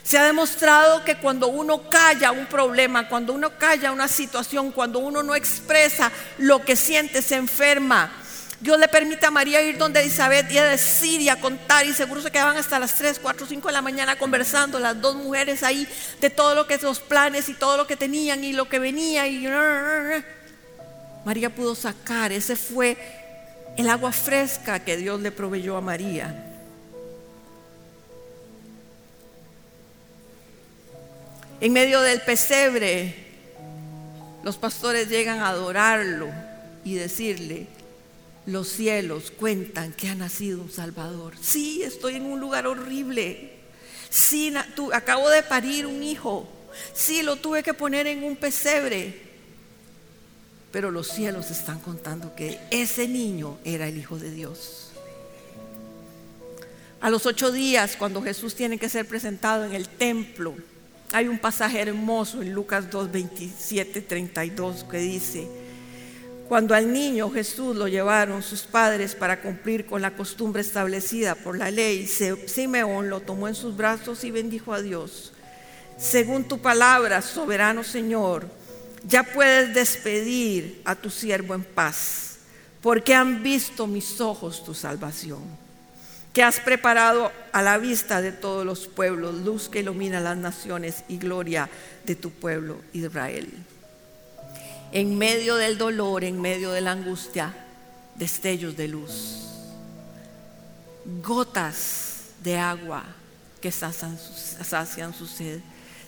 Se 0.04 0.17
ha 0.17 0.23
demostrado 0.23 1.06
que 1.06 1.15
cuando 1.15 1.47
uno 1.47 1.89
calla 1.89 2.32
un 2.32 2.47
problema, 2.47 3.08
cuando 3.08 3.32
uno 3.34 3.58
calla 3.58 3.91
una 3.91 4.08
situación, 4.08 4.71
cuando 4.71 4.99
uno 4.99 5.23
no 5.23 5.36
expresa 5.36 6.12
lo 6.38 6.65
que 6.65 6.75
siente, 6.75 7.21
se 7.21 7.36
enferma. 7.36 8.12
Dios 8.60 8.78
le 8.78 8.89
permite 8.89 9.25
a 9.25 9.32
María 9.32 9.62
ir 9.62 9.78
donde 9.78 10.02
Elizabeth 10.02 10.52
y 10.52 10.58
a 10.58 10.65
decir 10.65 11.21
y 11.21 11.30
a 11.30 11.39
contar 11.39 11.86
y 11.86 11.93
seguro 11.93 12.21
se 12.21 12.32
quedaban 12.32 12.58
hasta 12.58 12.78
las 12.78 12.95
3, 12.95 13.19
4, 13.21 13.47
5 13.47 13.67
de 13.67 13.73
la 13.73 13.82
mañana 13.82 14.17
conversando 14.17 14.80
las 14.80 14.99
dos 14.99 15.15
mujeres 15.15 15.63
ahí 15.63 15.88
de 16.19 16.30
todo 16.30 16.56
lo 16.56 16.67
que 16.67 16.78
los 16.80 16.99
planes 16.99 17.47
y 17.47 17.54
todo 17.54 17.78
lo 17.78 17.88
que 17.88 17.95
tenían 17.95 18.43
y 18.43 18.52
lo 18.52 18.67
que 18.67 18.80
venía 18.80 19.28
y 19.28 19.47
María 21.23 21.49
pudo 21.49 21.75
sacar, 21.75 22.34
ese 22.34 22.56
fue 22.58 23.18
el 23.80 23.88
agua 23.88 24.12
fresca 24.12 24.84
que 24.84 24.98
Dios 24.98 25.22
le 25.22 25.32
proveyó 25.32 25.78
a 25.78 25.82
María. 25.82 26.36
En 31.62 31.72
medio 31.72 32.02
del 32.02 32.20
pesebre, 32.20 33.15
los 34.44 34.58
pastores 34.58 35.08
llegan 35.08 35.39
a 35.39 35.48
adorarlo 35.48 36.28
y 36.84 36.96
decirle, 36.96 37.68
los 38.46 38.68
cielos 38.68 39.32
cuentan 39.32 39.94
que 39.94 40.10
ha 40.10 40.15
nacido 40.15 40.62
un 40.62 40.70
Salvador. 40.70 41.36
Sí, 41.39 41.82
estoy 41.82 42.15
en 42.15 42.26
un 42.26 42.42
lugar 42.42 42.68
horrible. 42.68 43.54
Sí, 44.10 44.54
acabo 44.92 45.30
de 45.30 45.42
parir 45.42 45.86
un 45.86 46.04
hijo. 46.04 46.50
Sí, 46.94 47.24
lo 47.24 47.38
tuve 47.38 47.63
que 47.63 47.74
poner 47.74 48.08
en 48.08 48.26
un 48.26 48.36
pesebre. 48.36 49.29
Pero 50.71 50.91
los 50.91 51.08
cielos 51.08 51.51
están 51.51 51.79
contando 51.79 52.36
que 52.36 52.60
ese 52.71 53.08
niño 53.08 53.58
era 53.63 53.88
el 53.88 53.97
Hijo 53.97 54.19
de 54.19 54.32
Dios. 54.32 54.91
A 57.01 57.10
los 57.10 57.25
ocho 57.25 57.51
días, 57.51 57.95
cuando 57.95 58.21
Jesús 58.21 58.55
tiene 58.55 58.77
que 58.77 58.89
ser 58.89 59.05
presentado 59.05 59.65
en 59.65 59.73
el 59.73 59.88
templo, 59.88 60.55
hay 61.12 61.27
un 61.27 61.39
pasaje 61.39 61.79
hermoso 61.79 62.41
en 62.41 62.53
Lucas 62.53 62.91
2, 62.91 63.12
27, 63.12 64.01
32 64.01 64.84
que 64.84 64.97
dice, 64.97 65.47
cuando 66.49 66.73
al 66.73 66.91
niño 66.91 67.29
Jesús 67.32 67.75
lo 67.75 67.88
llevaron 67.88 68.41
sus 68.41 68.63
padres 68.63 69.15
para 69.15 69.39
cumplir 69.39 69.86
con 69.86 70.01
la 70.01 70.15
costumbre 70.15 70.62
establecida 70.62 71.36
por 71.36 71.58
la 71.58 71.71
ley, 71.71 72.08
Simeón 72.08 73.10
lo 73.10 73.21
tomó 73.21 73.47
en 73.47 73.55
sus 73.55 73.77
brazos 73.77 74.23
y 74.23 74.32
bendijo 74.32 74.73
a 74.73 74.82
Dios. 74.82 75.32
Según 75.97 76.45
tu 76.45 76.60
palabra, 76.60 77.21
soberano 77.21 77.84
Señor, 77.84 78.49
ya 79.04 79.24
puedes 79.24 79.74
despedir 79.74 80.82
a 80.86 80.96
tu 80.96 81.10
siervo 81.10 81.54
en 81.56 81.64
paz, 81.64 82.38
porque 82.82 83.14
han 83.14 83.44
visto 83.44 83.88
mis 83.88 84.20
ojos 84.22 84.64
tu 84.64 84.74
salvación, 84.74 85.42
que 86.34 86.44
has 86.44 86.60
preparado 86.60 87.32
a 87.52 87.62
la 87.62 87.78
vista 87.78 88.22
de 88.22 88.32
todos 88.32 88.66
los 88.66 88.88
pueblos, 88.88 89.36
luz 89.36 89.70
que 89.70 89.80
ilumina 89.80 90.20
las 90.20 90.38
naciones 90.38 91.04
y 91.08 91.18
gloria 91.18 91.70
de 92.06 92.16
tu 92.16 92.30
pueblo 92.32 92.82
Israel. 92.94 93.50
En 94.92 95.18
medio 95.18 95.56
del 95.56 95.78
dolor, 95.78 96.24
en 96.24 96.42
medio 96.42 96.72
de 96.72 96.82
la 96.82 96.92
angustia, 96.92 97.54
destellos 98.16 98.76
de 98.76 98.88
luz, 98.88 99.46
gotas 101.24 102.32
de 102.44 102.58
agua 102.58 103.04
que 103.62 103.72
sacian 103.72 104.18
su 105.14 105.28
sed 105.28 105.60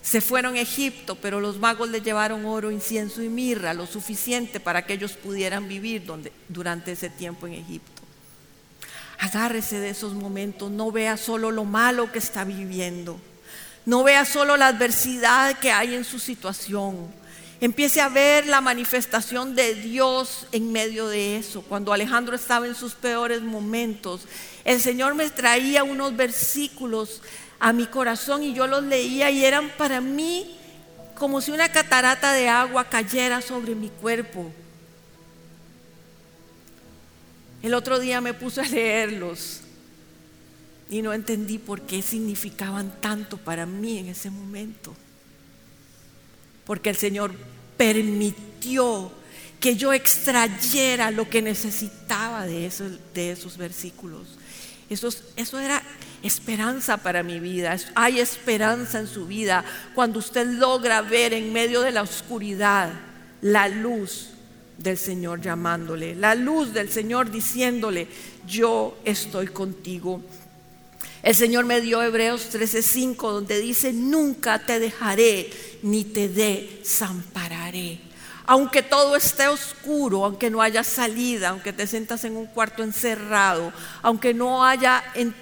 se 0.02 0.20
fueron 0.20 0.56
a 0.56 0.62
Egipto, 0.62 1.16
pero 1.16 1.40
los 1.40 1.60
magos 1.60 1.90
le 1.90 2.02
llevaron 2.02 2.46
oro, 2.46 2.72
incienso 2.72 3.22
y 3.22 3.30
mirra, 3.30 3.74
lo 3.74 3.86
suficiente 3.86 4.60
para 4.60 4.86
que 4.86 4.94
ellos 4.94 5.14
pudieran 5.14 5.68
vivir 5.68 6.04
durante 6.48 6.94
ese 6.94 7.10
tiempo 7.10 7.46
en 7.48 7.54
Egipto. 7.54 8.02
Agárrese 9.20 9.80
de 9.80 9.90
esos 9.90 10.14
momentos, 10.14 10.72
no 10.72 10.92
vea 10.92 11.18
solo 11.18 11.52
lo 11.52 11.64
malo 11.64 12.12
que 12.12 12.18
está 12.18 12.44
viviendo, 12.44 13.20
no 13.86 14.04
vea 14.04 14.26
solo 14.26 14.58
la 14.58 14.68
adversidad 14.68 15.60
que 15.60 15.72
hay 15.72 15.94
en 15.94 16.04
su 16.04 16.18
situación. 16.18 17.22
Empiece 17.60 18.02
a 18.02 18.10
ver 18.10 18.48
la 18.48 18.60
manifestación 18.60 19.54
de 19.54 19.76
Dios 19.76 20.48
en 20.52 20.72
medio 20.72 21.08
de 21.08 21.38
eso. 21.38 21.62
Cuando 21.62 21.94
Alejandro 21.94 22.36
estaba 22.36 22.66
en 22.66 22.74
sus 22.74 22.96
peores 22.96 23.44
momentos, 23.44 24.22
el 24.66 24.82
Señor 24.82 25.14
me 25.14 25.30
traía 25.30 25.84
unos 25.84 26.16
versículos 26.16 27.22
a 27.62 27.74
mi 27.74 27.86
corazón 27.86 28.41
y 28.41 28.56
yo 28.56 28.65
los 28.65 28.84
leía 28.84 29.30
y 29.30 29.45
eran 29.45 29.69
para 29.78 30.02
mí 30.02 30.58
como 31.13 31.41
si 31.41 31.52
una 31.52 31.71
catarata 31.71 32.34
de 32.34 32.50
agua 32.50 32.86
cayera 32.86 33.39
sobre 33.39 33.76
mi 33.76 33.89
cuerpo. 33.89 34.52
El 37.62 37.76
otro 37.76 38.00
día 38.00 38.19
me 38.19 38.34
puse 38.34 38.62
a 38.62 38.67
leerlos 38.67 39.62
y 40.89 41.04
no 41.04 41.13
entendí 41.13 41.60
por 41.60 41.82
qué 41.82 42.02
significaban 42.02 43.00
tanto 43.00 43.38
para 43.38 43.67
mí 43.67 44.00
en 44.00 44.08
ese 44.08 44.32
momento. 44.32 44.95
Porque 46.65 46.89
el 46.89 46.95
Señor 46.95 47.32
permitió 47.78 49.12
que 49.60 49.76
yo 49.76 49.93
extrayera 49.93 51.12
lo 51.12 51.30
que 51.30 51.43
necesitaba 51.43 52.47
de 52.47 52.65
esos, 52.65 52.93
de 53.13 53.34
esos 53.34 53.58
versículos. 53.58 54.39
Eso, 54.89 55.10
eso 55.36 55.60
era 55.60 55.84
esperanza 56.24 56.98
para 56.98 57.24
mi 57.24 57.40
vida. 57.40 57.76
Hay 57.96 58.20
esperanza 58.20 59.00
en 59.00 59.08
su 59.08 59.26
vida 59.26 59.64
cuando 59.96 60.20
usted 60.20 60.46
logra 60.46 61.02
ver 61.02 61.34
en 61.34 61.52
medio 61.52 61.82
de 61.82 61.92
la 61.92 62.02
oscuridad 62.02 62.92
la 63.42 63.68
luz 63.68 64.30
del 64.78 64.98
Señor 64.98 65.42
llamándole, 65.42 66.16
la 66.16 66.36
luz 66.36 66.74
del 66.74 66.90
Señor 66.90 67.32
diciéndole, 67.32 68.08
yo 68.48 68.98
estoy 69.06 69.48
contigo. 69.48 70.22
El 71.24 71.36
Señor 71.36 71.66
me 71.66 71.82
dio 71.82 72.02
Hebreos 72.02 72.50
13:5 72.52 73.32
donde 73.32 73.60
dice, 73.60 73.94
nunca 73.94 74.60
te 74.60 74.80
dejaré 74.80 75.50
ni 75.84 76.04
te 76.04 76.30
desampararé. 76.30 78.11
Aunque 78.46 78.82
todo 78.82 79.16
esté 79.16 79.48
oscuro, 79.48 80.26
aunque 80.26 80.50
no 80.50 80.62
haya 80.62 80.84
salida, 80.84 81.50
aunque 81.50 81.74
te 81.74 81.88
sientas 81.88 82.24
en 82.24 82.36
un 82.36 82.48
cuarto 82.48 82.84
encerrado, 82.84 83.72
aunque 84.02 84.34
no 84.34 84.66
haya 84.66 85.04
en 85.14 85.34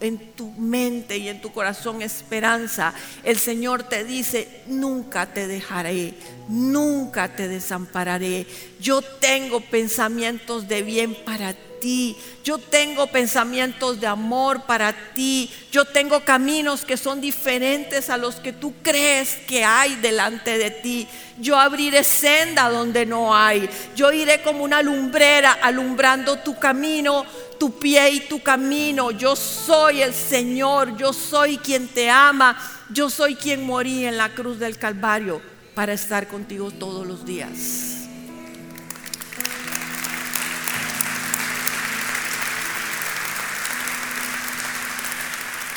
en 0.00 0.32
tu 0.32 0.50
mente 0.52 1.18
y 1.18 1.28
en 1.28 1.40
tu 1.40 1.52
corazón 1.52 2.02
esperanza, 2.02 2.94
el 3.22 3.38
Señor 3.38 3.82
te 3.82 4.04
dice, 4.04 4.62
nunca 4.66 5.26
te 5.26 5.46
dejaré, 5.46 6.14
nunca 6.48 7.34
te 7.34 7.48
desampararé. 7.48 8.46
Yo 8.80 9.02
tengo 9.02 9.60
pensamientos 9.60 10.68
de 10.68 10.82
bien 10.82 11.14
para 11.24 11.52
ti 11.52 11.67
ti. 11.80 12.16
Yo 12.44 12.58
tengo 12.58 13.06
pensamientos 13.08 14.00
de 14.00 14.06
amor 14.06 14.62
para 14.62 14.92
ti. 15.14 15.50
Yo 15.70 15.84
tengo 15.84 16.20
caminos 16.20 16.84
que 16.84 16.96
son 16.96 17.20
diferentes 17.20 18.10
a 18.10 18.16
los 18.16 18.36
que 18.36 18.52
tú 18.52 18.74
crees 18.82 19.36
que 19.46 19.64
hay 19.64 19.96
delante 19.96 20.58
de 20.58 20.70
ti. 20.70 21.08
Yo 21.38 21.58
abriré 21.58 22.02
senda 22.02 22.68
donde 22.68 23.06
no 23.06 23.36
hay. 23.36 23.68
Yo 23.94 24.12
iré 24.12 24.42
como 24.42 24.64
una 24.64 24.82
lumbrera 24.82 25.52
alumbrando 25.52 26.38
tu 26.38 26.58
camino, 26.58 27.24
tu 27.58 27.78
pie 27.78 28.10
y 28.10 28.20
tu 28.20 28.42
camino. 28.42 29.10
Yo 29.10 29.36
soy 29.36 30.02
el 30.02 30.14
Señor. 30.14 30.96
Yo 30.96 31.12
soy 31.12 31.58
quien 31.58 31.88
te 31.88 32.10
ama. 32.10 32.56
Yo 32.90 33.10
soy 33.10 33.34
quien 33.34 33.64
morí 33.64 34.04
en 34.04 34.16
la 34.16 34.30
cruz 34.30 34.58
del 34.58 34.78
Calvario 34.78 35.40
para 35.74 35.92
estar 35.92 36.26
contigo 36.26 36.70
todos 36.70 37.06
los 37.06 37.24
días. 37.24 37.97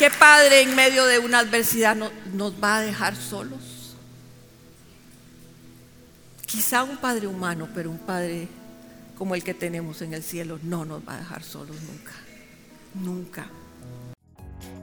¿Qué 0.02 0.10
padre 0.10 0.62
en 0.62 0.74
medio 0.74 1.06
de 1.06 1.20
una 1.20 1.38
adversidad 1.38 1.96
nos 2.34 2.54
va 2.56 2.78
a 2.78 2.82
dejar 2.82 3.16
solos? 3.16 3.96
Quizá 6.48 6.82
un 6.82 6.98
padre 6.98 7.28
humano, 7.28 7.70
pero 7.76 7.92
un 7.92 8.00
padre 8.00 8.48
como 9.16 9.36
el 9.36 9.44
que 9.44 9.54
tenemos 9.54 10.02
en 10.02 10.16
el 10.16 10.24
cielo 10.24 10.58
no 10.64 10.86
nos 10.86 11.08
va 11.08 11.14
a 11.14 11.18
dejar 11.20 11.44
solos 11.44 11.76
nunca. 11.84 12.14
Nunca. 12.96 13.46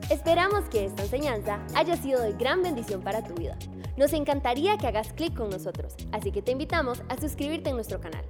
Esperamos 0.08 0.68
que 0.70 0.86
esta 0.86 1.02
enseñanza 1.02 1.58
haya 1.74 1.96
sido 1.96 2.22
de 2.22 2.34
gran 2.34 2.62
bendición 2.62 3.02
para 3.02 3.24
tu 3.24 3.34
vida. 3.34 3.58
Nos 3.98 4.12
encantaría 4.12 4.78
que 4.78 4.86
hagas 4.86 5.12
clic 5.12 5.34
con 5.34 5.50
nosotros, 5.50 5.96
así 6.12 6.30
que 6.30 6.40
te 6.40 6.52
invitamos 6.52 7.02
a 7.08 7.20
suscribirte 7.20 7.70
en 7.70 7.74
nuestro 7.74 8.00
canal. 8.00 8.24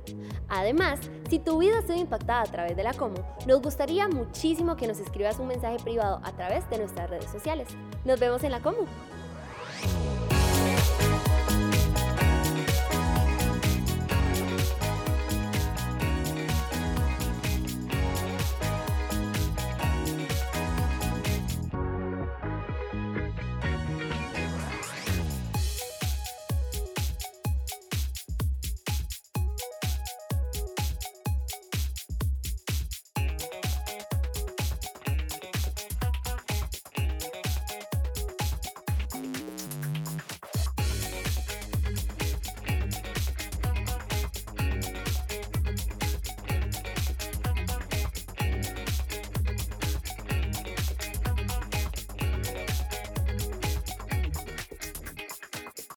Además, 0.48 0.98
si 1.28 1.38
tu 1.38 1.58
vida 1.58 1.78
ha 1.78 1.82
sido 1.82 1.96
impactada 1.96 2.40
a 2.40 2.46
través 2.46 2.74
de 2.74 2.84
la 2.84 2.94
Como, 2.94 3.16
nos 3.46 3.60
gustaría 3.60 4.08
muchísimo 4.08 4.76
que 4.76 4.86
nos 4.86 4.98
escribas 4.98 5.38
un 5.38 5.48
mensaje 5.48 5.76
privado 5.76 6.22
a 6.24 6.32
través 6.32 6.68
de 6.70 6.78
nuestras 6.78 7.10
redes 7.10 7.30
sociales. 7.30 7.68
Nos 8.06 8.18
vemos 8.18 8.42
en 8.44 8.52
la 8.52 8.60
Como. 8.60 8.86